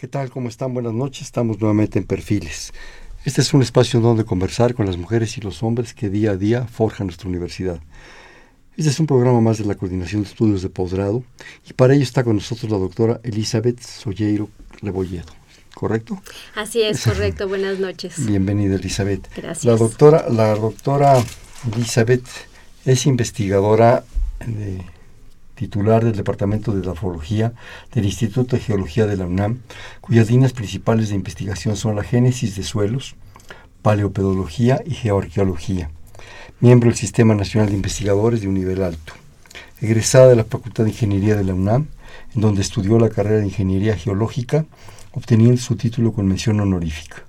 [0.00, 0.30] ¿Qué tal?
[0.30, 0.72] ¿Cómo están?
[0.72, 1.26] Buenas noches.
[1.26, 2.72] Estamos nuevamente en Perfiles.
[3.26, 6.36] Este es un espacio donde conversar con las mujeres y los hombres que día a
[6.38, 7.80] día forjan nuestra universidad.
[8.78, 11.22] Este es un programa más de la Coordinación de Estudios de Posgrado
[11.68, 14.48] y para ello está con nosotros la doctora Elizabeth Solleiro
[14.80, 15.34] Rebolledo.
[15.74, 16.18] ¿Correcto?
[16.54, 17.46] Así es, correcto.
[17.46, 18.24] Buenas noches.
[18.24, 19.28] Bienvenida, Elizabeth.
[19.36, 19.66] Gracias.
[19.66, 21.22] La doctora, la doctora
[21.76, 22.24] Elizabeth
[22.86, 24.02] es investigadora
[24.46, 24.82] de
[25.60, 27.52] titular del Departamento de Grafología
[27.92, 29.58] del Instituto de Geología de la UNAM,
[30.00, 33.14] cuyas líneas principales de investigación son la génesis de suelos,
[33.82, 35.90] paleopedología y geoarqueología.
[36.60, 39.12] Miembro del Sistema Nacional de Investigadores de un nivel alto.
[39.82, 41.88] Egresada de la Facultad de Ingeniería de la UNAM,
[42.34, 44.64] en donde estudió la carrera de Ingeniería Geológica,
[45.12, 47.24] obteniendo su título con mención honorífica.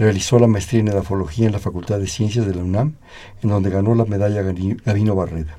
[0.00, 2.94] Realizó la maestría en Edafología en la Facultad de Ciencias de la UNAM,
[3.40, 5.58] en donde ganó la medalla Gavino Barreda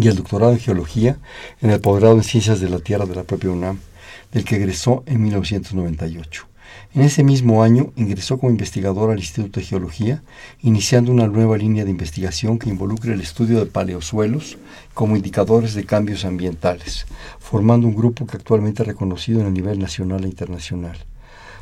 [0.00, 1.18] y el doctorado en Geología
[1.60, 3.78] en el posgrado en Ciencias de la Tierra de la propia UNAM,
[4.32, 6.46] del que egresó en 1998.
[6.94, 10.22] En ese mismo año ingresó como investigador al Instituto de Geología,
[10.62, 14.56] iniciando una nueva línea de investigación que involucra el estudio de paleosuelos
[14.94, 17.06] como indicadores de cambios ambientales,
[17.38, 20.96] formando un grupo que actualmente es reconocido en el nivel nacional e internacional.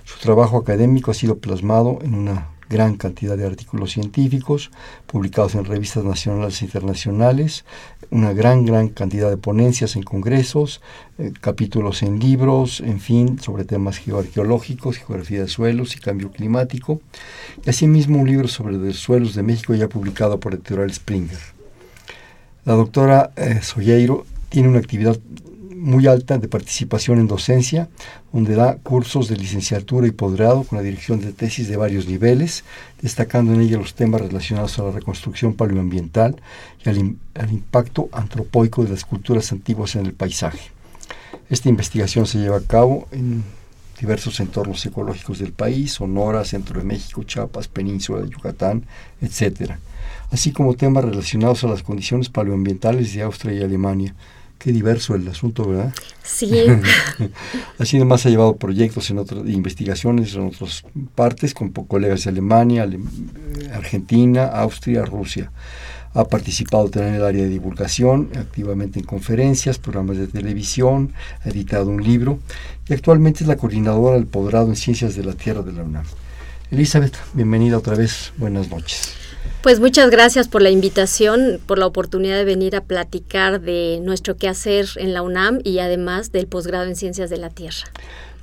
[0.05, 4.71] Su trabajo académico ha sido plasmado en una gran cantidad de artículos científicos
[5.07, 7.65] publicados en revistas nacionales e internacionales,
[8.11, 10.81] una gran, gran cantidad de ponencias en congresos,
[11.19, 17.01] eh, capítulos en libros, en fin, sobre temas geoarqueológicos, geografía de suelos y cambio climático,
[17.65, 21.39] y asimismo un libro sobre los suelos de México ya publicado por Editorial Springer.
[22.65, 25.19] La doctora eh, Soyeiro tiene una actividad
[25.75, 27.89] muy alta de participación en docencia,
[28.33, 32.65] donde da cursos de licenciatura y posgrado con la dirección de tesis de varios niveles,
[33.03, 36.41] destacando en ella los temas relacionados a la reconstrucción paleoambiental
[36.85, 36.99] y al,
[37.51, 40.71] impacto antropoico de las culturas antiguas en el paisaje.
[41.51, 43.45] Esta investigación se lleva a cabo en
[44.01, 48.85] diversos entornos ecológicos del país, Sonora, Centro de México, Chiapas, Península de Yucatán,
[49.21, 49.73] etc.,
[50.31, 54.15] así como temas relacionados a las condiciones paleoambientales de Austria y Alemania,
[54.59, 55.93] Qué diverso el asunto, ¿verdad?
[56.23, 56.51] Sí.
[57.79, 60.85] Así además ha llevado proyectos en otras investigaciones en otras
[61.15, 62.89] partes con colegas de Alemania,
[63.75, 65.53] Argentina, Austria, Rusia.
[66.15, 71.13] Ha participado también en el área de divulgación, activamente en conferencias, programas de televisión,
[71.45, 72.39] ha editado un libro
[72.89, 76.05] y actualmente es la coordinadora del posgrado en Ciencias de la Tierra de la UNAM.
[76.71, 78.33] Elizabeth, bienvenida otra vez.
[78.39, 79.24] Buenas noches.
[79.65, 84.37] Pues muchas gracias por la invitación, por la oportunidad de venir a platicar de nuestro
[84.37, 87.79] quehacer en la UNAM y además del posgrado en Ciencias de la Tierra.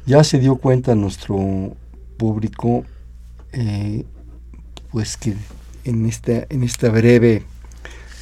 [0.08, 1.78] Ya se dio cuenta nuestro
[2.18, 2.86] público,
[3.52, 4.04] eh,
[4.90, 5.36] pues que
[5.84, 7.44] en esta, en esta breve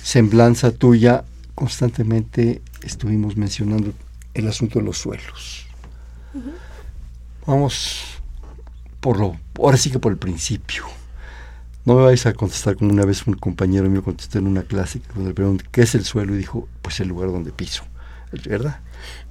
[0.03, 1.23] semblanza tuya
[1.55, 3.93] constantemente estuvimos mencionando
[4.33, 5.67] el asunto de los suelos.
[7.45, 8.01] Vamos
[8.99, 10.98] por lo, ahora sí que por el principio.
[11.89, 15.01] No me vais a contestar como una vez un compañero mío contestó en una clase
[15.11, 17.81] cuando le pregunté qué es el suelo y dijo, pues el lugar donde piso.
[18.45, 18.81] ¿Verdad?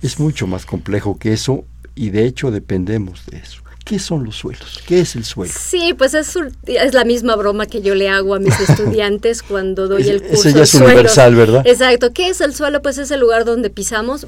[0.03, 1.65] Es mucho más complejo que eso
[1.95, 3.63] y de hecho dependemos de eso.
[3.85, 4.83] ¿Qué son los suelos?
[4.89, 5.53] ¿Qué es el suelo?
[5.57, 6.37] Sí, pues es,
[6.67, 10.49] es la misma broma que yo le hago a mis estudiantes cuando doy el curso.
[10.49, 11.65] Eso ya es universal, ¿verdad?
[11.65, 12.13] Exacto.
[12.13, 12.83] ¿Qué es el suelo?
[12.83, 14.27] Pues es el lugar donde pisamos.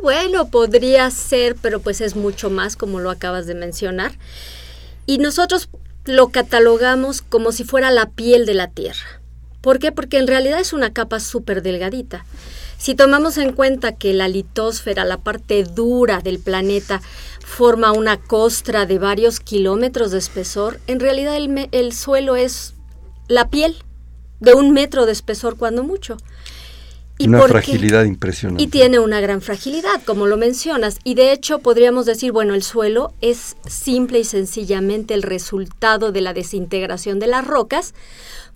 [0.00, 4.12] bueno, podría ser, pero pues es mucho más, como lo acabas de mencionar.
[5.06, 5.68] Y nosotros
[6.08, 9.20] lo catalogamos como si fuera la piel de la Tierra.
[9.60, 9.92] ¿Por qué?
[9.92, 12.24] Porque en realidad es una capa súper delgadita.
[12.78, 17.02] Si tomamos en cuenta que la litosfera, la parte dura del planeta,
[17.44, 22.74] forma una costra de varios kilómetros de espesor, en realidad el, el suelo es
[23.26, 23.76] la piel,
[24.40, 26.16] de un metro de espesor cuando mucho.
[27.18, 28.62] ¿Y una fragilidad impresionante.
[28.62, 30.98] Y tiene una gran fragilidad, como lo mencionas.
[31.04, 36.20] Y de hecho podríamos decir, bueno, el suelo es simple y sencillamente el resultado de
[36.20, 37.94] la desintegración de las rocas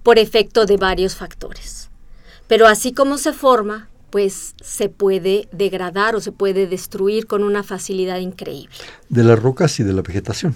[0.02, 1.90] por efecto de varios factores.
[2.46, 7.62] Pero así como se forma, pues se puede degradar o se puede destruir con una
[7.62, 8.76] facilidad increíble.
[9.08, 10.54] De las rocas y de la vegetación.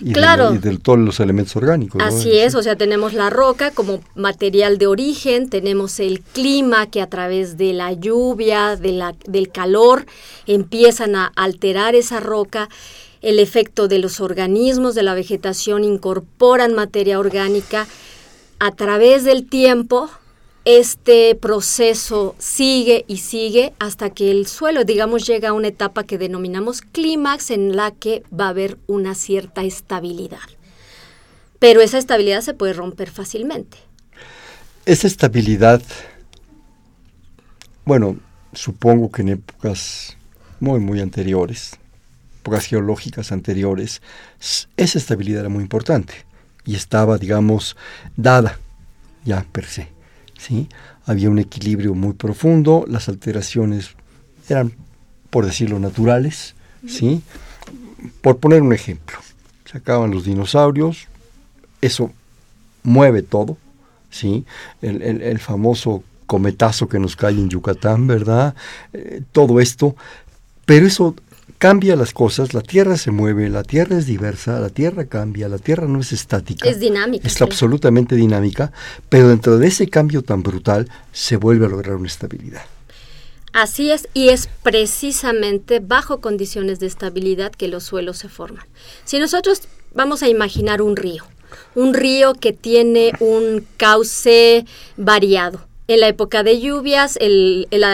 [0.00, 0.50] Y claro.
[0.50, 2.02] De, y de todos los elementos orgánicos.
[2.02, 7.00] Así es, o sea, tenemos la roca como material de origen, tenemos el clima que
[7.00, 10.06] a través de la lluvia, de la, del calor,
[10.46, 12.68] empiezan a alterar esa roca,
[13.22, 17.86] el efecto de los organismos de la vegetación incorporan materia orgánica
[18.58, 20.10] a través del tiempo,
[20.66, 26.18] este proceso sigue y sigue hasta que el suelo, digamos, llega a una etapa que
[26.18, 30.40] denominamos clímax en la que va a haber una cierta estabilidad.
[31.60, 33.78] Pero esa estabilidad se puede romper fácilmente.
[34.86, 35.82] Esa estabilidad,
[37.84, 38.18] bueno,
[38.52, 40.16] supongo que en épocas
[40.58, 41.78] muy, muy anteriores,
[42.40, 44.02] épocas geológicas anteriores,
[44.76, 46.14] esa estabilidad era muy importante
[46.64, 47.76] y estaba, digamos,
[48.16, 48.58] dada
[49.24, 49.95] ya per se.
[50.38, 50.68] ¿Sí?
[51.04, 53.90] Había un equilibrio muy profundo, las alteraciones
[54.48, 54.72] eran,
[55.30, 56.54] por decirlo, naturales.
[56.86, 57.22] ¿sí?
[58.20, 59.18] Por poner un ejemplo,
[59.64, 61.08] se acaban los dinosaurios,
[61.80, 62.12] eso
[62.82, 63.58] mueve todo,
[64.10, 64.44] ¿sí?
[64.80, 68.54] El, el, famoso cometazo que nos cae en Yucatán, ¿verdad?
[68.92, 69.96] Eh, todo esto,
[70.64, 71.14] pero eso
[71.58, 75.58] cambia las cosas, la Tierra se mueve, la Tierra es diversa, la Tierra cambia, la
[75.58, 76.68] Tierra no es estática.
[76.68, 77.26] Es dinámica.
[77.26, 78.72] Es absolutamente dinámica,
[79.08, 82.62] pero dentro de ese cambio tan brutal se vuelve a lograr una estabilidad.
[83.52, 88.66] Así es, y es precisamente bajo condiciones de estabilidad que los suelos se forman.
[89.04, 89.62] Si nosotros
[89.94, 91.24] vamos a imaginar un río,
[91.74, 94.66] un río que tiene un cauce
[94.98, 95.66] variado.
[95.88, 97.84] En la época de lluvias, el, el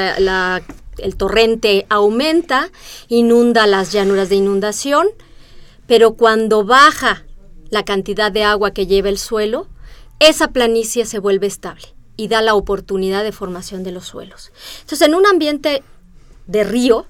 [1.17, 2.71] torrente aumenta,
[3.09, 5.09] inunda las llanuras de inundación,
[5.87, 7.25] pero cuando baja
[7.71, 9.67] la cantidad de agua que lleva el suelo,
[10.21, 14.53] esa planicie se vuelve estable y da la oportunidad de formación de los suelos.
[14.81, 15.83] Entonces, en un ambiente
[16.47, 17.07] de río,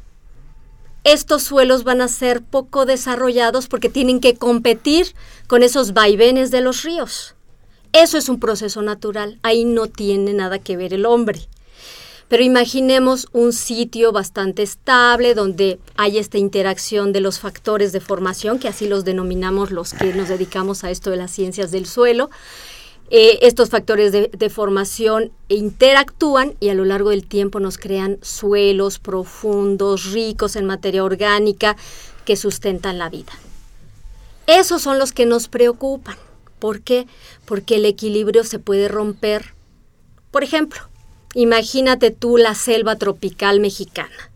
[1.04, 5.14] estos suelos van a ser poco desarrollados porque tienen que competir
[5.48, 7.34] con esos vaivenes de los ríos.
[7.92, 11.48] Eso es un proceso natural, ahí no tiene nada que ver el hombre.
[12.32, 18.58] Pero imaginemos un sitio bastante estable donde hay esta interacción de los factores de formación,
[18.58, 22.30] que así los denominamos los que nos dedicamos a esto de las ciencias del suelo,
[23.10, 28.98] eh, estos factores de, formación interactúan y a lo largo del tiempo nos crean suelos
[28.98, 31.76] profundos, ricos en materia orgánica,
[32.24, 33.32] que sustentan la vida.
[34.46, 36.16] Esos son los que nos preocupan.
[36.58, 37.06] ¿Por qué?
[37.44, 39.52] Porque el equilibrio se puede romper.
[40.30, 40.80] Por ejemplo,
[41.34, 44.30] imagínate tú la selva tropical mexicana.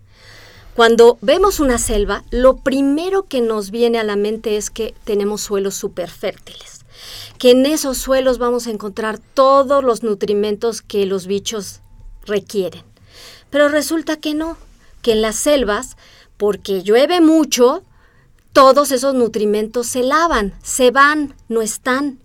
[0.74, 5.40] Cuando vemos una selva, lo primero que nos viene a la mente es que tenemos
[5.40, 6.76] suelos súper fértiles
[7.38, 11.80] que en esos suelos vamos a encontrar todos los nutrimentos que los bichos
[12.24, 12.82] requieren.
[13.50, 14.56] Pero resulta que no,
[15.02, 15.96] que en las selvas,
[16.36, 17.82] porque llueve mucho,
[18.52, 22.18] todos esos nutrimentos se lavan, se van, no están.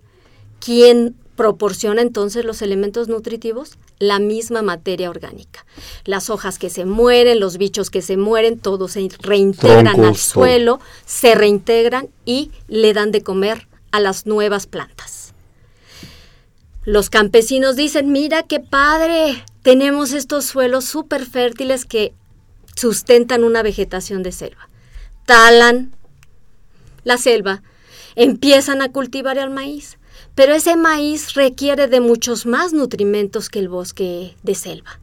[0.60, 3.78] ¿Quién proporciona entonces los elementos nutritivos?
[4.02, 5.64] La misma materia orgánica.
[6.04, 10.80] Las hojas que se mueren, los bichos que se mueren, todos se reintegran al suelo,
[11.06, 15.34] se reintegran y le dan de comer a las nuevas plantas.
[16.84, 22.12] Los campesinos dicen, mira qué padre, tenemos estos suelos súper fértiles que
[22.74, 24.68] sustentan una vegetación de selva.
[25.26, 25.94] Talan
[27.04, 27.62] la selva,
[28.16, 29.96] empiezan a cultivar el maíz,
[30.34, 35.00] pero ese maíz requiere de muchos más nutrimentos que el bosque de selva.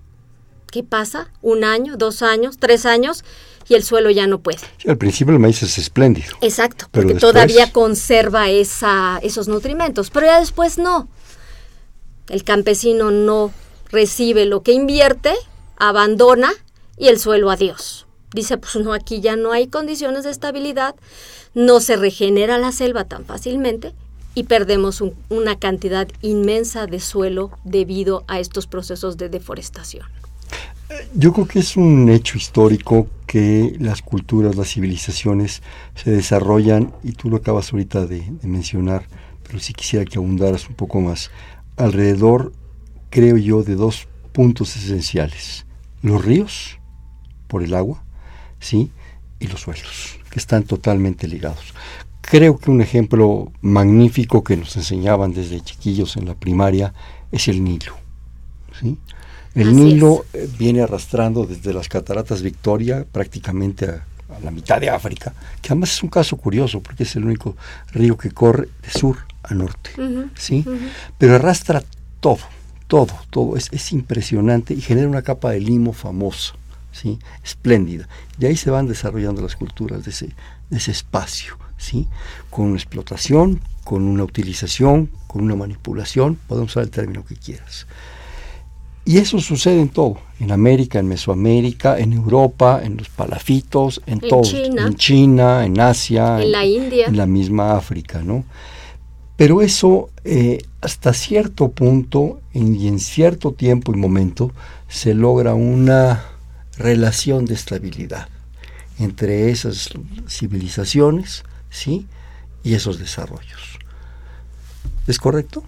[0.72, 1.32] ¿Qué pasa?
[1.42, 3.24] ¿Un año, dos años, tres años?
[3.70, 4.58] y el suelo ya no puede.
[4.88, 6.36] al principio el maíz es espléndido.
[6.42, 11.08] Exacto, porque todavía conserva esa, esos nutrimentos, pero ya después no.
[12.30, 13.54] El campesino no
[13.92, 15.34] recibe lo que invierte,
[15.78, 16.52] abandona
[16.98, 18.08] y el suelo adiós.
[18.34, 20.96] Dice, pues no, aquí ya no hay condiciones de estabilidad,
[21.54, 23.94] no se regenera la selva tan fácilmente
[24.40, 30.06] y perdemos una cantidad inmensa de suelo debido a estos procesos de deforestación.
[31.14, 35.62] Yo creo que es un hecho histórico que las culturas, las civilizaciones
[35.94, 39.10] se desarrollan, y tú lo acabas ahorita de, mencionar,
[39.44, 41.32] pero sí quisiera que abundaras un poco más,
[41.76, 42.54] alrededor,
[43.10, 45.66] creo yo, de dos puntos esenciales.
[46.02, 46.80] Los ríos,
[47.50, 48.06] por el agua,
[48.62, 48.90] ¿sí?
[49.38, 51.74] Y los suelos, que están totalmente ligados.
[52.30, 56.94] Creo que un ejemplo magnífico que nos enseñaban desde chiquillos en la primaria
[57.32, 57.96] es el Nilo.
[58.80, 59.00] ¿sí?
[59.56, 64.06] El Nilo eh, viene arrastrando desde las cataratas Victoria prácticamente a,
[64.44, 67.58] la mitad de África, que además es un caso curioso porque es el único
[67.94, 69.90] río que corre de sur a norte,
[70.36, 70.64] ¿sí?
[71.18, 71.82] Pero arrastra
[72.20, 72.38] todo,
[72.86, 76.54] todo, todo, es, es, impresionante y genera una capa de limo famosa,
[76.92, 77.18] ¿sí?
[77.44, 78.08] Espléndida.
[78.38, 80.28] De ahí se van desarrollando las culturas de ese,
[80.70, 82.08] de ese espacio, ¿sí?
[82.52, 87.88] Con una explotación, con una utilización, con una manipulación, podemos usar el término que quieras.
[89.06, 94.20] Y eso sucede en todo, en América, en Mesoamérica, en Europa, en los palafitos, en,
[94.20, 98.46] todo, en China, en Asia, en, la India, en la misma África, ¿no?
[99.36, 104.52] Pero eso eh, hasta cierto punto y en cierto tiempo y momento
[104.90, 106.26] se logra una
[106.78, 108.28] relación de estabilidad
[109.00, 109.90] entre esas
[110.28, 112.06] civilizaciones, ¿sí?
[112.64, 113.80] Y esos desarrollos.
[115.08, 115.64] ¿Es correcto?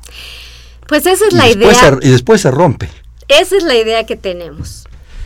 [0.87, 1.97] Pues esa es la idea.
[2.01, 2.89] y después se rompe.
[3.27, 4.85] Esa es la idea que tenemos.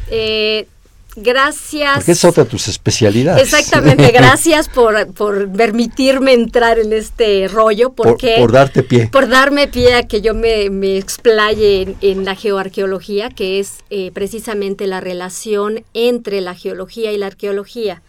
[0.10, 0.68] Eh,
[1.16, 1.96] gracias.
[1.96, 3.44] Porque es otra de tus especialidades.
[3.44, 7.94] Exactamente, gracias por, por permitirme entrar en este rollo.
[7.94, 9.08] Porque, por, darte pie.
[9.12, 14.12] Por darme pie a que yo me, me explaye en, la geoarqueología, que es eh,
[14.14, 18.02] precisamente la relación entre la geología y la arqueología.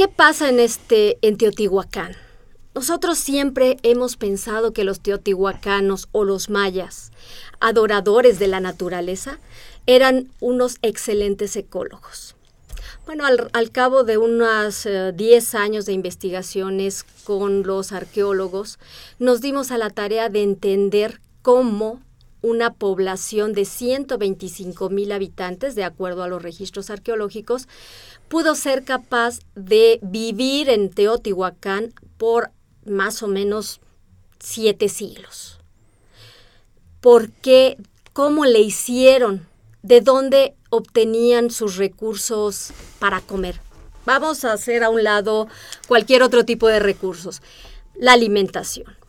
[0.00, 2.16] ¿Qué pasa en este Teotihuacán?
[2.74, 7.12] Nosotros siempre hemos pensado que los teotihuacanos o los mayas,
[7.60, 9.38] adoradores de la naturaleza,
[9.84, 12.34] eran unos excelentes ecólogos.
[13.04, 18.78] Bueno, al, cabo de unos 10 eh, años de investigaciones con los arqueólogos,
[19.18, 22.00] nos dimos a la tarea de entender cómo
[22.42, 27.68] una población de 125 mil habitantes, de acuerdo a los registros arqueológicos,
[28.28, 32.50] pudo ser capaz de vivir en Teotihuacán por
[32.84, 33.80] más o menos
[34.38, 35.58] siete siglos.
[37.00, 37.76] ¿Por qué?
[38.12, 39.46] ¿Cómo le hicieron?
[39.82, 43.60] ¿De dónde obtenían sus recursos para comer?
[44.04, 45.48] Vamos a hacer a un lado
[45.88, 47.42] cualquier otro tipo de recursos.
[47.94, 48.99] La alimentación.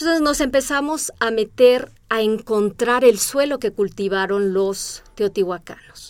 [0.00, 6.09] Entonces nos empezamos a meter a encontrar el suelo que cultivaron los teotihuacanos.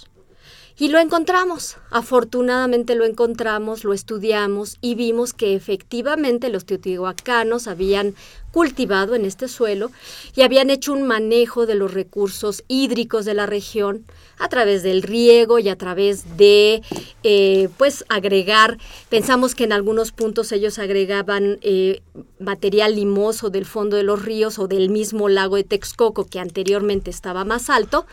[0.80, 8.14] Y lo encontramos, afortunadamente lo encontramos, lo estudiamos y vimos que efectivamente los teotihuacanos habían
[8.50, 9.90] cultivado en este suelo
[10.34, 14.06] y habían hecho un manejo de los recursos hídricos de la región
[14.38, 16.80] a través del riego y a través de,
[17.24, 18.78] eh, pues, agregar,
[19.10, 22.00] pensamos que en algunos puntos ellos agregaban eh,
[22.38, 27.10] material limoso del fondo de los ríos o del mismo lago de Texcoco que anteriormente
[27.10, 28.06] estaba más alto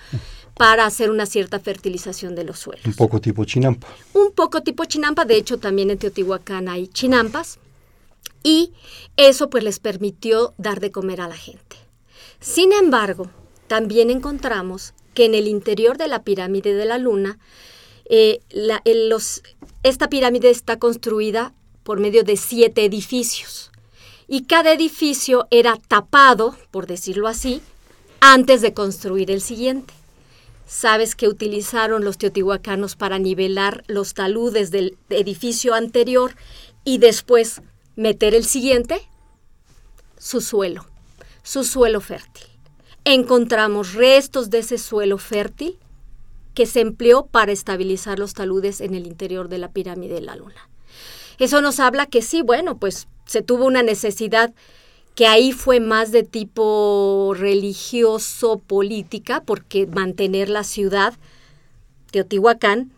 [0.57, 2.85] para hacer una cierta fertilización de los suelos.
[2.85, 3.87] Un poco tipo chinampa.
[4.13, 7.59] Un poco tipo chinampa, de hecho también en Teotihuacán hay chinampas
[8.43, 8.73] y
[9.17, 11.77] eso pues les permitió dar de comer a la gente.
[12.39, 13.29] Sin embargo,
[13.67, 17.39] también encontramos que en el interior de la pirámide de la luna,
[18.09, 18.39] eh,
[19.83, 23.71] esta pirámide está construida por medio de siete edificios
[24.27, 27.61] y cada edificio era tapado, por decirlo así,
[28.19, 29.93] antes de construir el siguiente.
[30.67, 36.35] ¿Sabes qué utilizaron los teotihuacanos para nivelar los taludes del edificio anterior
[36.83, 37.61] y después
[37.95, 39.09] meter el siguiente?
[40.17, 40.85] Su suelo,
[41.41, 42.47] su suelo fértil.
[43.05, 45.79] Encontramos restos de ese suelo fértil
[46.53, 50.35] que se empleó para estabilizar los taludes en el interior de la pirámide de la
[50.35, 50.69] luna.
[51.39, 54.53] Eso nos habla que sí, bueno, pues se tuvo una necesidad
[55.17, 61.15] que ahí fue más de tipo religioso, política, porque mantener la ciudad,
[62.11, 62.91] Teotihuacán,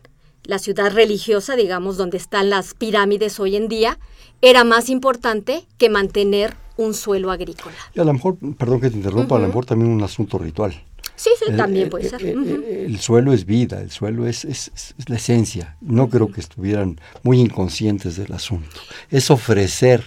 [0.43, 3.99] la ciudad religiosa, digamos, donde están las pirámides hoy en día,
[4.41, 7.77] era más importante que mantener un suelo agrícola.
[7.95, 10.73] Y a lo mejor, perdón que te interrumpa, a lo mejor también un asunto ritual.
[11.15, 12.21] Sí, sí, también puede ser.
[12.21, 15.77] el suelo es vida, el suelo es, es, la esencia.
[15.79, 18.81] No creo que estuvieran muy inconscientes del asunto.
[19.09, 20.03] Es ofrecer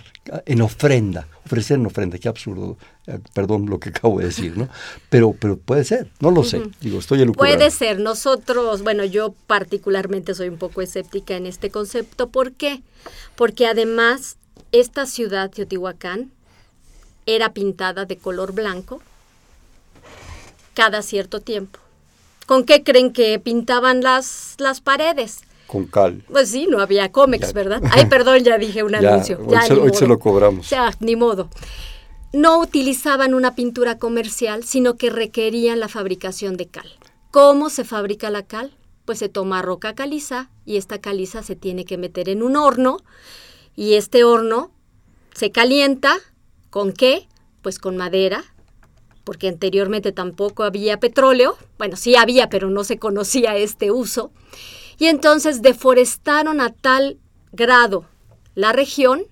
[0.46, 4.68] en ofrenda, ofrecer en ofrenda, qué absurdo, eh, perdón lo que acabo de decir, ¿no?
[5.10, 7.58] Pero, pero puede ser, no lo sé, digo, estoy elucubrando.
[7.58, 12.80] Puede ser, nosotros, bueno, yo particularmente soy un poco escéptica en este concepto, ¿por qué?
[13.36, 14.38] Porque además
[14.72, 16.32] esta ciudad, Teotihuacán,
[17.26, 19.02] era pintada de color blanco
[20.72, 21.78] cada cierto tiempo.
[22.46, 25.42] ¿Con qué creen que pintaban las, las paredes?
[25.72, 26.22] Con cal.
[26.30, 27.82] Pues sí, no había cómics, ¿verdad?
[27.90, 29.40] Ay, perdón, ya dije un anuncio.
[29.46, 30.68] hoy, se, lo cobramos.
[30.68, 31.48] Ya, ni modo.
[32.34, 36.88] No utilizaban una pintura comercial, sino que requerían la fabricación de cal.
[37.30, 38.76] ¿Cómo se fabrica la cal?
[39.06, 42.98] Pues se toma roca caliza y esta caliza se tiene que meter en un horno
[43.74, 44.70] y este horno
[45.34, 46.18] se calienta
[46.72, 47.28] ¿con qué?
[47.60, 48.42] Pues con madera,
[49.24, 54.32] porque anteriormente tampoco había petróleo, bueno, sí había, pero no se conocía este uso,
[55.02, 57.18] y entonces deforestaron a tal
[57.50, 58.04] grado
[58.54, 59.24] la región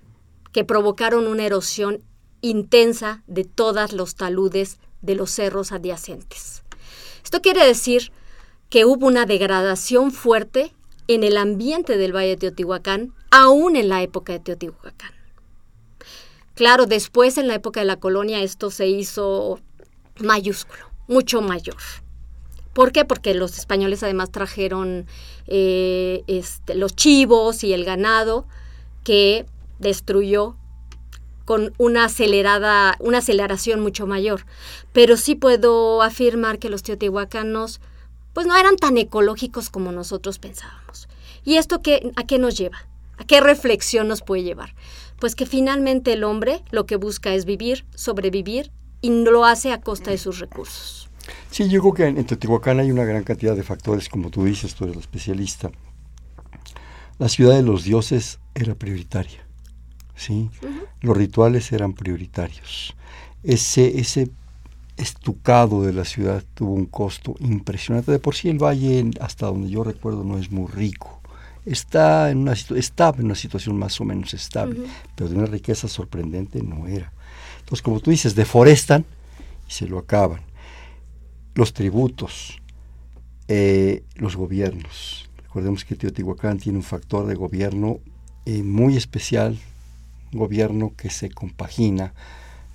[0.51, 2.03] que provocaron una erosión
[2.41, 6.65] intensa de todos los taludes de los cerros adyacentes.
[7.23, 8.11] Esto quiere decir
[8.69, 10.75] que hubo una degradación fuerte
[11.07, 15.13] en el ambiente del Valle de Teotihuacán, aún en la época de Teotihuacán.
[16.57, 19.61] Claro, después en la época de la colonia esto se hizo
[20.19, 21.77] mayúsculo, mucho mayor.
[22.73, 23.05] ¿Por qué?
[23.05, 25.07] Porque los españoles además trajeron
[25.47, 28.47] eh, este, los chivos y el ganado
[29.03, 29.47] que
[29.79, 30.57] destruyó
[31.45, 34.47] con una acelerada, una aceleración mucho mayor.
[34.93, 37.81] Pero sí puedo afirmar que los teotihuacanos
[38.33, 41.09] pues no eran tan ecológicos como nosotros pensábamos.
[41.45, 42.87] ¿Y esto qué, a qué nos lleva?
[43.19, 44.75] ¿A qué reflexión nos puede llevar?
[45.19, 49.81] Pues que finalmente el hombre lo que busca es vivir, sobrevivir y lo hace a
[49.81, 51.10] costa de sus recursos.
[51.51, 54.75] Sí, yo creo que en Teotihuacán hay una gran cantidad de factores, como tú dices,
[54.75, 55.71] tú eres el especialista.
[57.19, 59.41] La ciudad de los dioses era prioritaria,
[60.15, 60.51] ¿sí?
[61.01, 62.97] Los rituales eran prioritarios.
[63.43, 64.31] Ese, ese
[64.97, 68.13] estucado de la ciudad tuvo un costo impresionante.
[68.13, 71.21] De por sí el valle, hasta donde yo recuerdo, no es muy rico.
[71.67, 74.81] Está en una, estaba en una situación más o menos estable,
[75.15, 77.13] pero de una riqueza sorprendente no era.
[77.59, 79.05] Entonces, como tú dices, deforestan
[79.69, 80.41] y se lo acaban.
[81.55, 82.61] Los tributos,
[83.49, 85.29] eh, los gobiernos.
[85.43, 87.99] Recordemos que Teotihuacán tiene un factor de gobierno
[88.47, 89.59] eh, muy especial,
[90.33, 92.15] un gobierno que se compagina,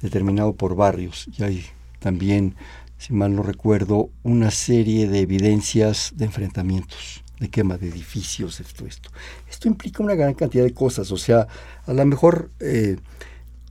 [0.01, 1.65] determinado por barrios, y hay
[2.00, 2.55] también,
[2.98, 8.86] si mal no recuerdo, una serie de evidencias de enfrentamientos, de quema de edificios, esto,
[8.86, 9.10] esto.
[9.50, 11.48] Esto implica una gran cantidad de cosas, o sea,
[11.86, 12.98] a lo mejor eh,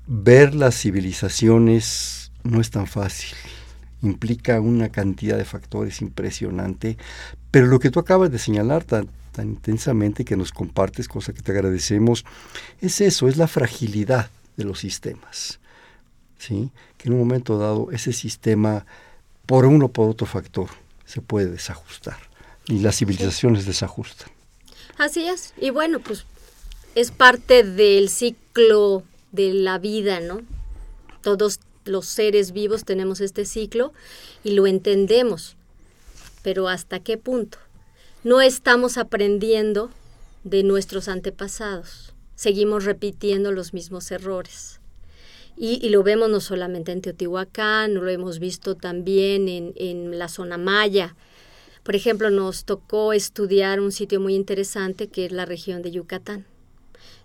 [0.07, 3.37] ver las civilizaciones no es tan fácil,
[4.07, 6.97] implica una cantidad de factores impresionante,
[7.51, 11.43] pero lo que tú acabas de señalar tan, tan intensamente que nos compartes, cosa que
[11.43, 12.25] te agradecemos,
[12.81, 15.61] es eso, es la fragilidad de los sistemas.
[16.39, 16.71] ¿sí?
[16.99, 18.87] que en un momento dado ese sistema,
[19.47, 20.69] por uno o por otro factor,
[21.05, 22.17] se puede desajustar
[22.67, 24.29] y las civilizaciones desajustan.
[24.99, 26.25] Así es, y bueno, pues
[26.95, 30.41] es parte del ciclo de la vida, ¿no?
[31.23, 33.93] Todos los seres vivos tenemos este ciclo
[34.43, 35.57] y lo entendemos,
[36.43, 37.59] pero ¿hasta qué punto?
[38.23, 39.91] No estamos aprendiendo
[40.45, 44.81] de nuestros antepasados, seguimos repitiendo los mismos errores.
[45.57, 50.59] Y, lo vemos no solamente en Teotihuacán, lo hemos visto también en, en la zona
[50.59, 51.15] maya.
[51.85, 56.45] Por ejemplo, nos tocó estudiar un sitio muy interesante que es la región de Yucatán.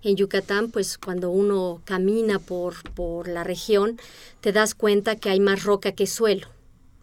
[0.04, 4.00] En Yucatán, pues cuando uno camina por, por la región,
[4.42, 6.48] te das cuenta que hay más roca que suelo.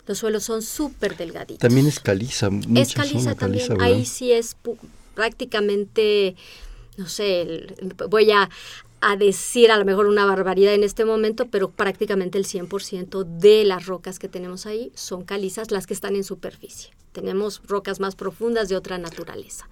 [0.06, 1.58] Los suelos son súper delgaditos.
[1.58, 2.48] También es caliza.
[2.74, 3.80] Es caliza también.
[3.80, 4.56] Ahí sí es
[5.14, 6.36] prácticamente,
[6.96, 7.66] no sé,
[8.08, 8.48] voy a,
[9.00, 13.64] a decir a lo mejor una barbaridad en este momento, pero prácticamente el 100% de
[13.64, 16.92] las rocas que tenemos ahí son calizas, las que están en superficie.
[17.12, 19.68] Tenemos rocas más profundas de otra naturaleza.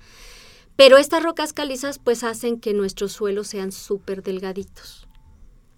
[0.77, 5.07] Pero estas rocas calizas pues hacen que nuestros suelos sean súper delgaditos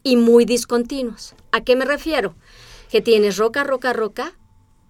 [0.02, 1.34] y muy discontinuos.
[1.52, 2.34] ¿A qué me refiero?
[2.90, 4.32] Que tienes roca, roca, roca,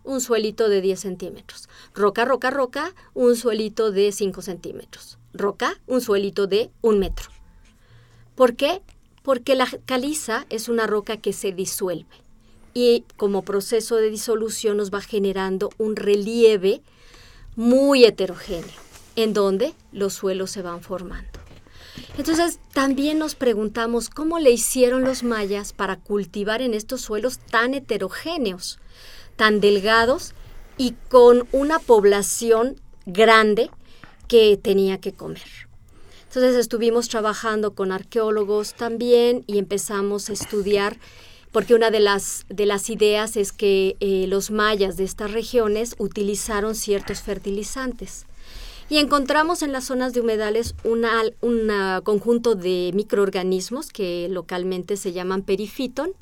[0.05, 1.69] un suelito de 10 centímetros.
[1.95, 5.19] Roca, roca, roca, un suelito de 5 centímetros.
[5.33, 7.31] Roca, un suelito de un metro.
[8.37, 8.83] ¿Por qué?
[9.23, 12.27] Porque la caliza es una roca que se disuelve
[12.79, 16.83] y como proceso de disolución nos va generando un relieve
[17.57, 18.69] muy heterogéneo,
[19.17, 21.29] en donde los suelos se van formando.
[22.19, 27.75] Entonces también nos preguntamos cómo le hicieron los mayas para cultivar en estos suelos tan
[27.75, 28.79] heterogéneos,
[29.37, 30.35] tan delgados
[30.79, 33.71] y con una población grande
[34.29, 35.67] que tenía que comer.
[36.25, 40.99] Entonces estuvimos trabajando con arqueólogos también y empezamos a estudiar
[41.51, 45.95] porque una de las, de las ideas es que eh, los mayas de estas regiones
[45.99, 48.27] utilizaron ciertos fertilizantes.
[48.89, 51.05] Y encontramos en las zonas de humedales un
[52.05, 56.13] conjunto de microorganismos que localmente se llaman perifiton,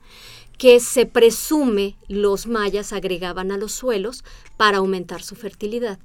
[0.57, 4.25] que se presume los mayas agregaban a los suelos
[4.57, 5.99] para aumentar su fertilidad.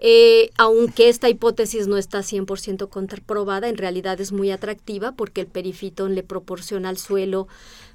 [0.00, 5.48] Eh, aunque esta hipótesis no está 100% comprobada, en realidad es muy atractiva porque el
[5.48, 7.48] perifitón le proporciona al suelo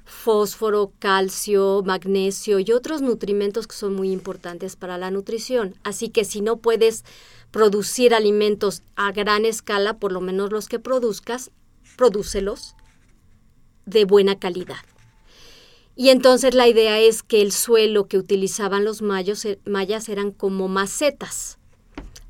[0.04, 5.76] fósforo, calcio, magnesio y otros nutrimentos que son muy importantes para la nutrición.
[5.82, 7.04] Así que si no puedes
[7.54, 11.52] producir alimentos a gran escala, por lo menos los que produzcas,
[11.96, 12.74] prodúcelos
[13.86, 14.84] de buena calidad.
[15.94, 20.32] Y entonces la idea es que el suelo que utilizaban los mayos, eh, mayas eran
[20.32, 21.58] como macetas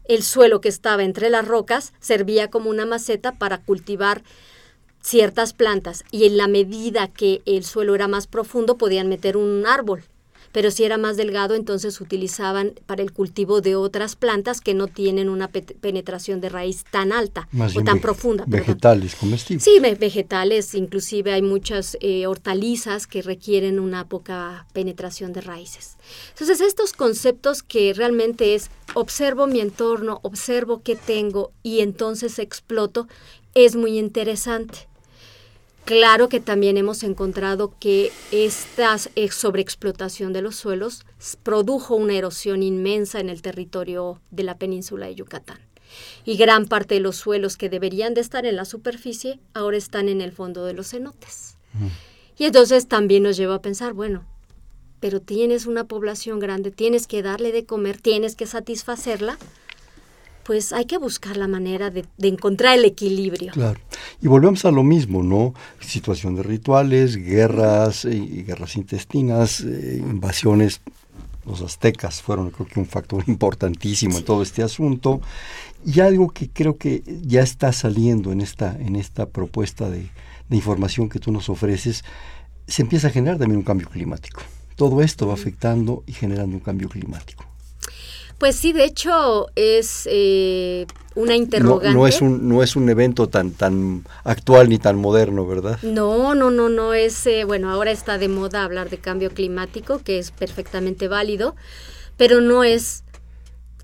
[0.06, 4.22] el suelo que estaba entre las rocas servía como una maceta para cultivar
[5.00, 9.64] ciertas plantas y en la medida que el suelo era más profundo podían meter un
[9.66, 10.04] árbol
[10.54, 14.86] pero si era más delgado entonces utilizaban para el cultivo de otras plantas que no
[14.86, 18.44] tienen una penetración de raíz tan alta o tan profunda.
[18.46, 19.64] Vegetales comestibles.
[19.64, 25.96] Sí, vegetales, inclusive hay muchas eh, hortalizas que requieren una poca penetración de raíces.
[26.30, 33.08] Entonces estos conceptos que realmente es observo mi entorno, observo qué tengo y entonces exploto,
[33.56, 34.86] es muy interesante.
[35.84, 41.04] Claro que también hemos encontrado que esta sobreexplotación de los suelos
[41.42, 45.58] produjo una erosión inmensa en el territorio de la península de Yucatán.
[46.24, 50.08] Y gran parte de los suelos que deberían de estar en la superficie ahora están
[50.08, 51.58] en el fondo de los cenotes.
[52.38, 54.24] Y entonces también nos lleva a pensar, bueno,
[55.00, 59.38] pero tienes una población grande, tienes que darle de comer, tienes que satisfacerla,
[60.44, 63.52] pues hay que buscar la manera de, encontrar el equilibrio.
[63.52, 63.80] Claro.
[64.20, 65.54] Y volvemos a lo mismo, ¿no?
[65.80, 70.80] Situación de rituales, guerras, eh, guerras intestinas, eh, invasiones.
[71.46, 75.20] Los aztecas fueron, creo que, un factor importantísimo en todo este asunto.
[75.84, 80.08] Y algo que creo que ya está saliendo en esta, en esta propuesta de,
[80.48, 82.04] de información que tú nos ofreces,
[82.66, 84.40] se empieza a generar también un cambio climático.
[84.76, 87.44] Todo esto va afectando y generando un cambio climático.
[88.44, 91.96] Pues sí, de hecho es eh, una interrogante.
[91.96, 95.78] No, es un, no es un evento tan, tan actual ni tan moderno, ¿verdad?
[95.80, 100.00] No, no, no, no es, eh, bueno, ahora está de moda hablar de cambio climático,
[100.00, 101.56] que es perfectamente válido,
[102.18, 103.04] pero no es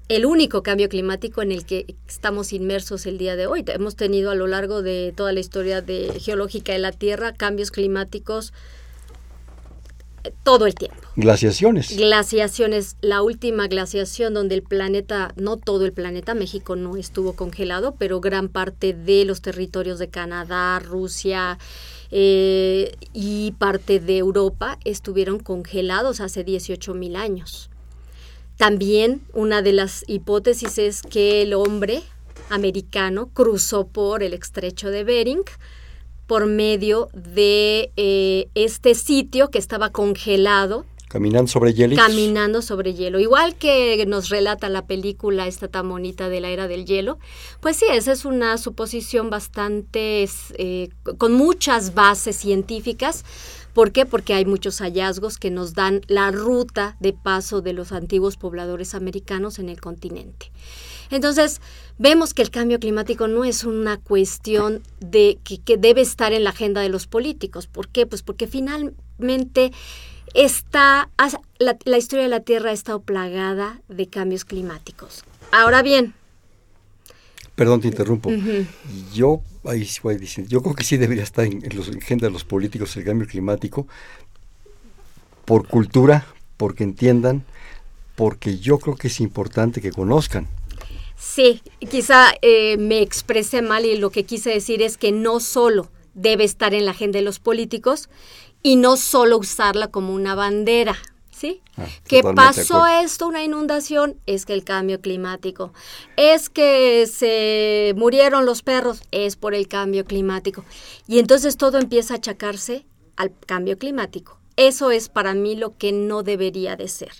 [0.08, 3.64] el único cambio climático en el que estamos inmersos el día de hoy.
[3.66, 7.70] Hemos tenido a lo largo de toda la historia de, geológica de la Tierra cambios
[7.70, 8.52] climáticos
[10.42, 10.96] todo el tiempo.
[11.16, 11.96] Glaciaciones.
[11.96, 12.96] Glaciaciones.
[13.00, 18.20] La última glaciación donde el planeta, no todo el planeta, México no estuvo congelado, pero
[18.20, 21.58] gran parte de los territorios de Canadá, Rusia
[22.10, 27.70] eh, y parte de Europa estuvieron congelados hace 18 mil años.
[28.56, 32.02] También una de las hipótesis es que el hombre
[32.50, 35.44] americano cruzó por el estrecho de Bering,
[36.30, 40.86] por medio de eh, este sitio que estaba congelado.
[41.08, 41.96] Caminando sobre hielo.
[41.96, 43.18] Caminando sobre hielo.
[43.18, 47.18] Igual que nos relata la película esta tan bonita de la era del hielo.
[47.58, 53.24] Pues sí, esa es una suposición bastante, eh, con muchas bases científicas.
[53.74, 54.06] ¿Por qué?
[54.06, 58.94] Porque hay muchos hallazgos que nos dan la ruta de paso de los antiguos pobladores
[58.94, 60.52] americanos en el continente.
[61.10, 61.60] Entonces,
[61.98, 66.50] vemos que el cambio climático no es una cuestión de que, debe estar en la
[66.50, 67.66] agenda de los políticos.
[67.66, 68.06] ¿Por qué?
[68.06, 69.72] Pues porque finalmente
[70.34, 71.10] está
[71.58, 75.24] la, historia de la Tierra ha estado plagada de cambios climáticos.
[75.52, 76.14] Ahora bien,
[77.56, 78.30] Perdón, te interrumpo.
[79.12, 82.32] Yo ahí voy diciendo, yo creo que sí debería estar en, en, la agenda de
[82.32, 83.86] los políticos el cambio climático
[85.44, 86.24] por cultura,
[86.56, 87.44] porque entiendan,
[88.16, 90.48] porque yo creo que es importante que conozcan
[91.20, 95.90] Sí, quizá eh, me expresé mal y lo que quise decir es que no solo
[96.14, 98.08] debe estar en la agenda de los políticos
[98.62, 100.96] y no solo usarla como una bandera.
[101.30, 101.62] ¿Sí?
[101.76, 104.18] Ah, ¿Qué pasó esto, una inundación?
[104.26, 105.72] Es que el cambio climático.
[106.16, 110.64] Es que se murieron los perros, es por el cambio climático.
[111.06, 114.38] Y entonces todo empieza a achacarse al cambio climático.
[114.56, 117.12] Eso es para mí lo que no debería de ser.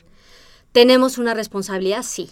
[0.72, 2.02] ¿Tenemos una responsabilidad?
[2.02, 2.30] Sí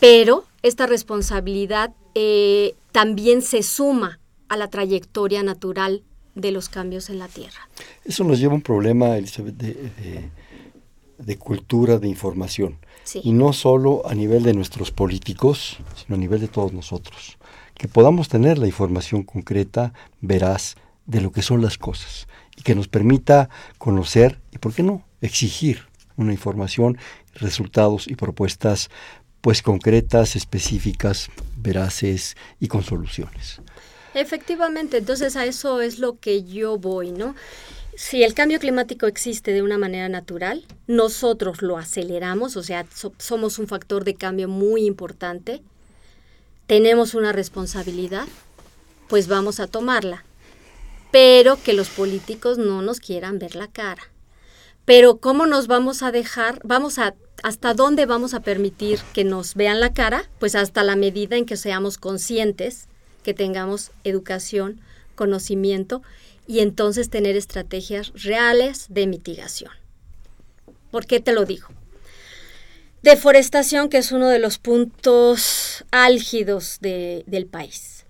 [0.00, 6.02] pero esta responsabilidad eh, también se suma a la trayectoria natural
[6.34, 7.68] de los cambios en la Tierra.
[8.04, 12.78] Eso nos lleva a un problema, Elizabeth, de, cultura, de información.
[13.22, 17.38] Y no solo a nivel de nuestros políticos, sino a nivel de todos nosotros.
[17.74, 22.26] Que podamos tener la información concreta, veraz, de lo que son las cosas.
[22.56, 26.98] Y que nos permita conocer y, ¿por qué no?, exigir una información,
[27.34, 28.90] resultados y propuestas
[29.46, 33.60] pues concretas, específicas, veraces y con soluciones.
[34.12, 37.36] Efectivamente, entonces a eso es lo que yo voy, ¿no?
[37.94, 42.86] Si el cambio climático existe de una manera natural, nosotros lo aceleramos, o sea,
[43.18, 45.62] somos un factor de cambio muy importante,
[46.66, 48.26] tenemos una responsabilidad,
[49.06, 50.24] pues vamos a tomarla.
[51.12, 54.10] Pero que los políticos no nos quieran ver la cara.
[54.86, 56.60] Pero ¿cómo nos vamos a dejar?
[56.64, 60.24] Vamos a ¿Hasta dónde vamos a permitir que nos vean la cara?
[60.40, 62.88] Pues hasta la medida en que seamos conscientes,
[63.22, 64.80] que tengamos educación,
[65.14, 66.02] conocimiento
[66.46, 69.70] y entonces tener estrategias reales de mitigación.
[70.90, 71.68] ¿Por qué te lo digo?
[73.02, 78.04] Deforestación, que es uno de los puntos álgidos del país.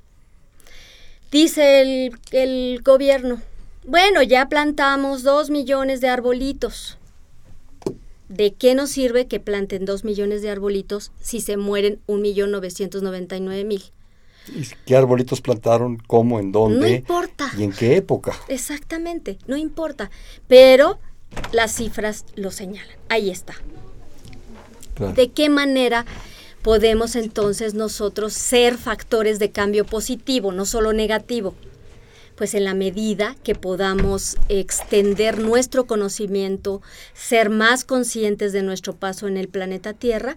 [1.31, 3.43] Dice el, el gobierno,
[3.87, 6.99] bueno, ya plantamos dos millones de arbolitos.
[8.29, 12.51] ¿de qué nos sirve que planten dos millones de arbolitos si se mueren un millón
[12.51, 13.83] novecientos noventa y nueve mil?
[14.85, 15.97] ¿Qué arbolitos plantaron?
[16.07, 16.39] ¿Cómo?
[16.39, 16.81] ¿En dónde?
[16.81, 17.51] No importa.
[17.59, 18.33] ¿Y en qué época?
[18.49, 20.11] Exactamente, no importa.
[20.47, 20.99] Pero
[21.53, 22.97] las cifras lo señalan.
[23.09, 23.55] Ahí está.
[25.15, 26.07] ¿De qué manera
[26.63, 31.55] podemos entonces nosotros ser factores de cambio positivo, no solo negativo?
[32.37, 36.83] Pues en la medida que podamos extender nuestro conocimiento,
[37.15, 40.37] ser más conscientes de nuestro paso en el planeta Tierra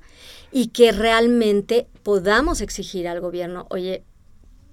[0.51, 4.03] y que realmente podamos exigir al gobierno, oye,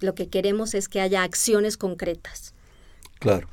[0.01, 2.55] lo que queremos es que haya acciones concretas.
[3.19, 3.49] Claro.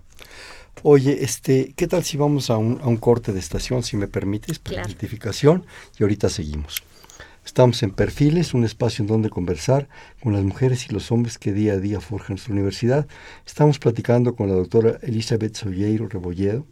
[0.81, 4.07] Oye, este, ¿qué tal si vamos a un, a un corte de estación, si me
[4.07, 4.89] permites, para Claro.
[4.89, 5.65] identificación?
[5.97, 6.83] Y ahorita seguimos.
[7.45, 9.89] Estamos en Perfiles, un espacio en donde conversar
[10.21, 13.07] con las mujeres y los hombres que día a día forjan nuestra universidad.
[13.45, 16.65] Estamos platicando con la doctora Elizabeth Solleiro Rebolledo.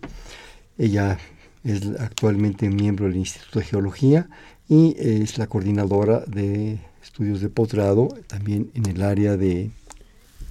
[0.77, 1.19] Ella
[1.63, 4.29] es actualmente miembro del Instituto de Geología
[4.69, 9.71] y es la coordinadora de estudios de posgrado también en el área de,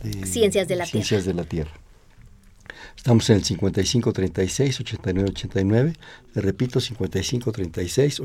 [0.02, 1.72] de Ciencias de la Ciencias de la Tierra.
[2.96, 5.94] Estamos en el 5536 8989.
[6.34, 8.20] Le repito, 5536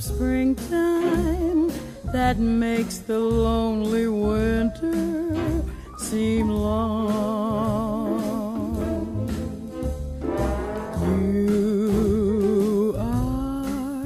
[0.00, 1.68] springtime
[2.12, 5.67] that makes the lonely winter
[6.08, 7.04] seem long.
[11.04, 14.04] You are